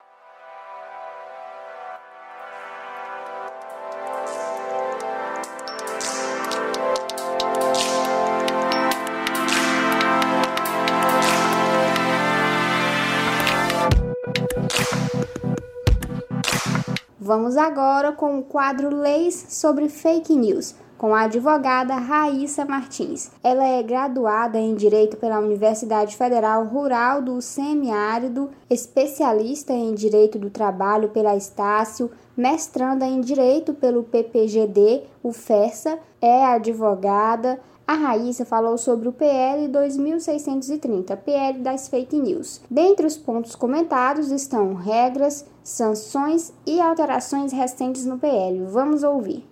Vamos 17.36 17.58
agora 17.58 18.12
com 18.12 18.38
o 18.38 18.42
quadro 18.42 18.88
Leis 18.88 19.48
sobre 19.50 19.90
Fake 19.90 20.34
News, 20.34 20.74
com 20.96 21.14
a 21.14 21.24
advogada 21.24 21.94
Raíssa 21.96 22.64
Martins. 22.64 23.30
Ela 23.44 23.62
é 23.66 23.82
graduada 23.82 24.58
em 24.58 24.74
Direito 24.74 25.18
pela 25.18 25.38
Universidade 25.38 26.16
Federal 26.16 26.64
Rural 26.64 27.20
do 27.20 27.42
Semiárido, 27.42 28.48
especialista 28.70 29.74
em 29.74 29.94
Direito 29.94 30.38
do 30.38 30.48
Trabalho 30.48 31.10
pela 31.10 31.36
Estácio, 31.36 32.10
mestranda 32.34 33.04
em 33.04 33.20
Direito 33.20 33.74
pelo 33.74 34.02
PPGD, 34.02 35.02
o 35.22 35.30
FERSA, 35.30 35.98
é 36.22 36.42
advogada, 36.42 37.60
a 37.86 37.94
Raíssa 37.94 38.44
falou 38.44 38.76
sobre 38.76 39.08
o 39.08 39.12
PL 39.12 39.68
2630, 39.68 41.16
PL 41.18 41.60
das 41.60 41.88
fake 41.88 42.18
news. 42.18 42.60
Dentre 42.68 43.06
os 43.06 43.16
pontos 43.16 43.54
comentados 43.54 44.32
estão 44.32 44.74
regras, 44.74 45.46
sanções 45.62 46.52
e 46.66 46.80
alterações 46.80 47.52
recentes 47.52 48.04
no 48.04 48.18
PL. 48.18 48.64
Vamos 48.64 49.04
ouvir. 49.04 49.44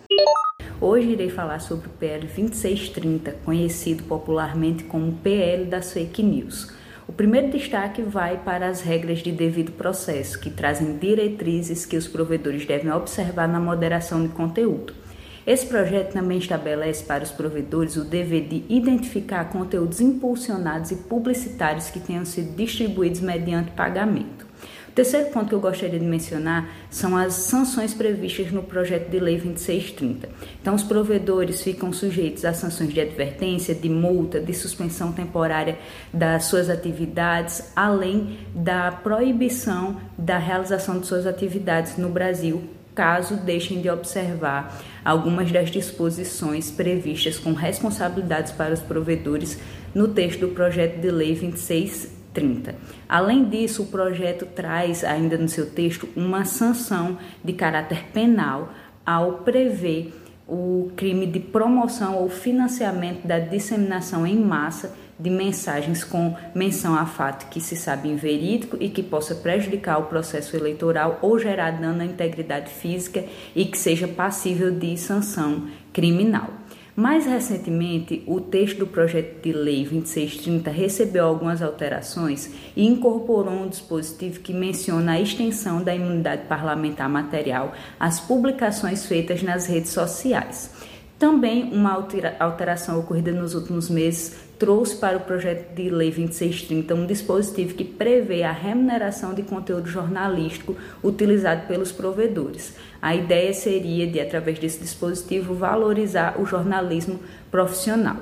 Hoje 0.81 1.11
irei 1.11 1.31
falar 1.31 1.61
sobre 1.61 1.87
o 1.87 1.91
PL 1.91 2.27
2630, 2.27 3.37
conhecido 3.45 4.03
popularmente 4.03 4.83
como 4.85 5.13
PL 5.13 5.67
das 5.67 5.93
fake 5.93 6.23
news. 6.23 6.73
O 7.07 7.13
primeiro 7.13 7.51
destaque 7.51 8.03
vai 8.03 8.39
para 8.39 8.67
as 8.67 8.81
regras 8.81 9.21
de 9.21 9.31
devido 9.31 9.73
processo, 9.73 10.41
que 10.41 10.51
trazem 10.51 10.97
diretrizes 10.97 11.87
que 11.87 11.97
os 11.97 12.09
provedores 12.09 12.67
devem 12.67 12.91
observar 12.91 13.47
na 13.47 13.61
moderação 13.61 14.23
de 14.23 14.31
conteúdo. 14.31 15.04
Esse 15.47 15.67
projeto 15.67 16.15
também 16.15 16.39
estabelece 16.39 17.05
para 17.05 17.23
os 17.23 17.31
provedores 17.31 17.97
o 17.97 18.05
dever 18.05 18.49
de 18.49 18.65
identificar 18.69 19.45
conteúdos 19.51 20.01
impulsionados 20.01 20.91
e 20.91 20.97
publicitários 20.97 21.91
que 21.91 22.01
tenham 22.01 22.25
sido 22.25 22.57
distribuídos 22.57 23.21
mediante 23.21 23.71
pagamento. 23.73 24.47
O 24.89 24.93
terceiro 24.95 25.29
ponto 25.31 25.49
que 25.49 25.55
eu 25.55 25.61
gostaria 25.61 25.99
de 25.99 26.05
mencionar 26.07 26.71
são 26.89 27.17
as 27.17 27.35
sanções 27.35 27.93
previstas 27.93 28.53
no 28.53 28.63
projeto 28.63 29.11
de 29.11 29.19
lei 29.19 29.37
2630. 29.37 30.29
Então, 30.63 30.75
os 30.75 30.85
provedores 30.85 31.63
ficam 31.63 31.93
sujeitos 31.93 32.45
a 32.45 32.55
sanções 32.55 32.95
de 32.95 33.01
advertência, 33.01 33.75
de 33.75 33.89
multa, 33.89 34.41
de 34.41 34.55
suspensão 34.55 35.13
temporária 35.13 35.77
das 36.13 36.45
suas 36.45 36.71
atividades, 36.71 37.73
além 37.75 38.39
da 38.55 38.93
proibição 38.93 40.01
da 40.17 40.39
realização 40.39 41.01
de 41.01 41.07
suas 41.09 41.27
atividades 41.27 41.99
no 41.99 42.09
Brasil 42.09 42.63
caso 42.95 43.37
deixem 43.37 43.81
de 43.81 43.91
observar 43.91 44.81
algumas 45.05 45.51
das 45.51 45.71
disposições 45.71 46.71
previstas 46.71 47.39
com 47.39 47.53
responsabilidades 47.53 48.53
para 48.53 48.73
os 48.73 48.81
provedores 48.81 49.59
no 49.95 50.09
texto 50.09 50.41
do 50.41 50.49
projeto 50.49 51.01
de 51.01 51.11
lei 51.11 51.35
2630. 51.35 52.75
Além 53.09 53.49
disso, 53.49 53.83
o 53.83 53.87
projeto 53.87 54.47
traz 54.47 55.05
ainda 55.05 55.37
no 55.37 55.49
seu 55.49 55.71
texto 55.71 56.09
uma 56.17 56.45
sanção 56.45 57.19
de 57.43 57.53
caráter 57.53 58.05
penal 58.13 58.73
ao 59.05 59.39
prever 59.39 60.13
o 60.47 60.91
crime 60.95 61.27
de 61.27 61.41
promoção 61.41 62.17
ou 62.17 62.29
financiamento 62.29 63.27
da 63.27 63.39
disseminação 63.39 64.27
em 64.27 64.37
massa 64.37 64.95
de 65.19 65.31
mensagens 65.31 66.03
com 66.03 66.37
menção 66.55 66.95
a 66.95 67.07
fato 67.07 67.49
que 67.49 67.61
se 67.61 67.77
sabe 67.77 68.09
inverídico 68.09 68.77
e 68.81 68.89
que 68.89 69.03
possa 69.03 69.35
prejudicar 69.35 69.99
o 69.99 70.07
processo 70.07 70.57
eleitoral 70.57 71.19
ou 71.23 71.39
gerar 71.39 71.73
dano 71.73 72.03
à 72.03 72.05
integridade 72.05 72.71
física 72.71 73.25
e 73.55 73.65
que 73.65 73.79
seja 73.79 74.09
passível 74.09 74.71
de 74.71 74.97
sanção 74.97 75.69
criminal. 75.93 76.51
Mais 76.97 77.27
recentemente, 77.27 78.23
o 78.25 78.41
texto 78.41 78.79
do 78.79 78.87
projeto 78.87 79.43
de 79.43 79.53
lei 79.53 79.85
2630 79.85 80.71
recebeu 80.71 81.27
algumas 81.27 81.61
alterações 81.61 82.53
e 82.77 82.87
incorporou 82.87 83.53
um 83.53 83.69
dispositivo 83.69 84.39
que 84.39 84.53
menciona 84.53 85.13
a 85.13 85.21
extensão 85.21 85.83
da 85.83 85.93
imunidade 85.93 86.43
parlamentar 86.47 87.09
material 87.09 87.73
às 87.99 88.21
publicações 88.21 89.07
feitas 89.07 89.43
nas 89.43 89.67
redes 89.67 89.91
sociais. 89.91 90.71
Também 91.19 91.73
uma 91.73 92.07
alteração 92.39 93.01
ocorrida 93.01 93.33
nos 93.33 93.55
últimos 93.55 93.91
meses 93.91 94.44
trouxe 94.59 94.97
para 94.97 95.17
o 95.17 95.21
projeto 95.21 95.75
de 95.75 95.91
lei 95.91 96.11
2630 96.11 96.95
um 96.95 97.07
dispositivo 97.07 97.75
que 97.75 97.85
prevê 97.85 98.43
a 98.43 98.53
remuneração 98.53 99.35
de 99.35 99.43
conteúdo 99.43 99.89
jornalístico 99.89 100.77
utilizado 101.03 101.67
pelos 101.67 101.93
provedores. 101.93 102.75
A 103.01 103.15
ideia 103.15 103.53
seria 103.53 104.07
de, 104.07 104.21
através 104.21 104.59
desse 104.59 104.81
dispositivo, 104.81 105.55
valorizar 105.55 106.41
o 106.41 106.47
jornalismo 106.47 107.21
profissional. 107.51 108.17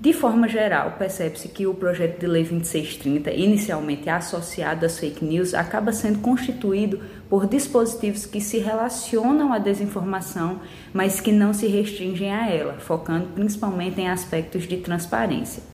De 0.00 0.12
forma 0.12 0.46
geral, 0.46 0.94
percebe-se 0.96 1.48
que 1.48 1.66
o 1.66 1.74
projeto 1.74 2.20
de 2.20 2.26
lei 2.28 2.44
2630, 2.44 3.32
inicialmente 3.32 4.08
associado 4.08 4.86
às 4.86 4.96
fake 4.96 5.24
news, 5.24 5.54
acaba 5.54 5.92
sendo 5.92 6.20
constituído 6.20 7.00
por 7.28 7.48
dispositivos 7.48 8.24
que 8.24 8.40
se 8.40 8.58
relacionam 8.58 9.52
à 9.52 9.58
desinformação, 9.58 10.60
mas 10.94 11.20
que 11.20 11.32
não 11.32 11.52
se 11.52 11.66
restringem 11.66 12.32
a 12.32 12.48
ela, 12.48 12.74
focando 12.74 13.26
principalmente 13.34 14.00
em 14.00 14.08
aspectos 14.08 14.68
de 14.68 14.76
transparência. 14.76 15.64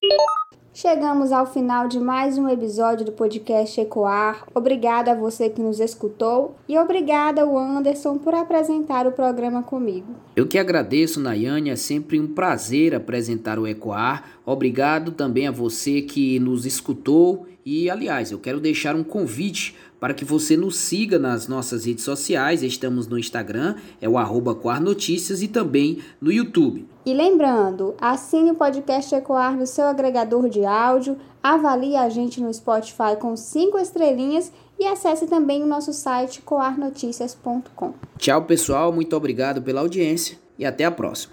Chegamos 0.86 1.32
ao 1.32 1.50
final 1.50 1.88
de 1.88 1.98
mais 1.98 2.36
um 2.36 2.46
episódio 2.46 3.06
do 3.06 3.12
podcast 3.12 3.80
Ecoar. 3.80 4.44
Obrigada 4.54 5.12
a 5.12 5.14
você 5.14 5.48
que 5.48 5.62
nos 5.62 5.80
escutou 5.80 6.58
e 6.68 6.78
obrigada 6.78 7.40
ao 7.40 7.56
Anderson 7.56 8.18
por 8.18 8.34
apresentar 8.34 9.06
o 9.06 9.12
programa 9.12 9.62
comigo. 9.62 10.14
Eu 10.36 10.46
que 10.46 10.58
agradeço, 10.58 11.18
Nayane, 11.18 11.70
é 11.70 11.76
sempre 11.76 12.20
um 12.20 12.26
prazer 12.26 12.94
apresentar 12.94 13.58
o 13.58 13.66
Ecoar. 13.66 14.24
Obrigado 14.44 15.12
também 15.12 15.48
a 15.48 15.50
você 15.50 16.02
que 16.02 16.38
nos 16.38 16.66
escutou 16.66 17.46
e, 17.64 17.88
aliás, 17.88 18.30
eu 18.30 18.38
quero 18.38 18.60
deixar 18.60 18.94
um 18.94 19.02
convite 19.02 19.74
para 20.04 20.12
que 20.12 20.22
você 20.22 20.54
nos 20.54 20.76
siga 20.76 21.18
nas 21.18 21.48
nossas 21.48 21.86
redes 21.86 22.04
sociais. 22.04 22.62
Estamos 22.62 23.06
no 23.06 23.18
Instagram, 23.18 23.76
é 24.02 24.06
o 24.06 24.18
arroba 24.18 24.54
Notícias 24.78 25.40
e 25.40 25.48
também 25.48 26.00
no 26.20 26.30
YouTube. 26.30 26.86
E 27.06 27.14
lembrando, 27.14 27.94
assine 27.98 28.50
o 28.50 28.54
podcast 28.54 29.14
Ecoar 29.14 29.56
no 29.56 29.66
seu 29.66 29.86
agregador 29.86 30.50
de 30.50 30.62
áudio, 30.62 31.16
avalie 31.42 31.96
a 31.96 32.10
gente 32.10 32.38
no 32.38 32.52
Spotify 32.52 33.16
com 33.18 33.34
cinco 33.34 33.78
estrelinhas 33.78 34.52
e 34.78 34.84
acesse 34.84 35.26
também 35.26 35.62
o 35.62 35.66
nosso 35.66 35.94
site 35.94 36.42
coarnoticias.com. 36.42 37.94
Tchau, 38.18 38.42
pessoal. 38.42 38.92
Muito 38.92 39.16
obrigado 39.16 39.62
pela 39.62 39.80
audiência 39.80 40.36
e 40.58 40.66
até 40.66 40.84
a 40.84 40.90
próxima. 40.90 41.32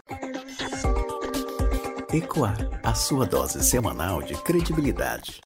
Ecoar, 2.14 2.70
a 2.82 2.94
sua 2.94 3.26
dose 3.26 3.62
semanal 3.66 4.22
de 4.22 4.34
credibilidade. 4.44 5.40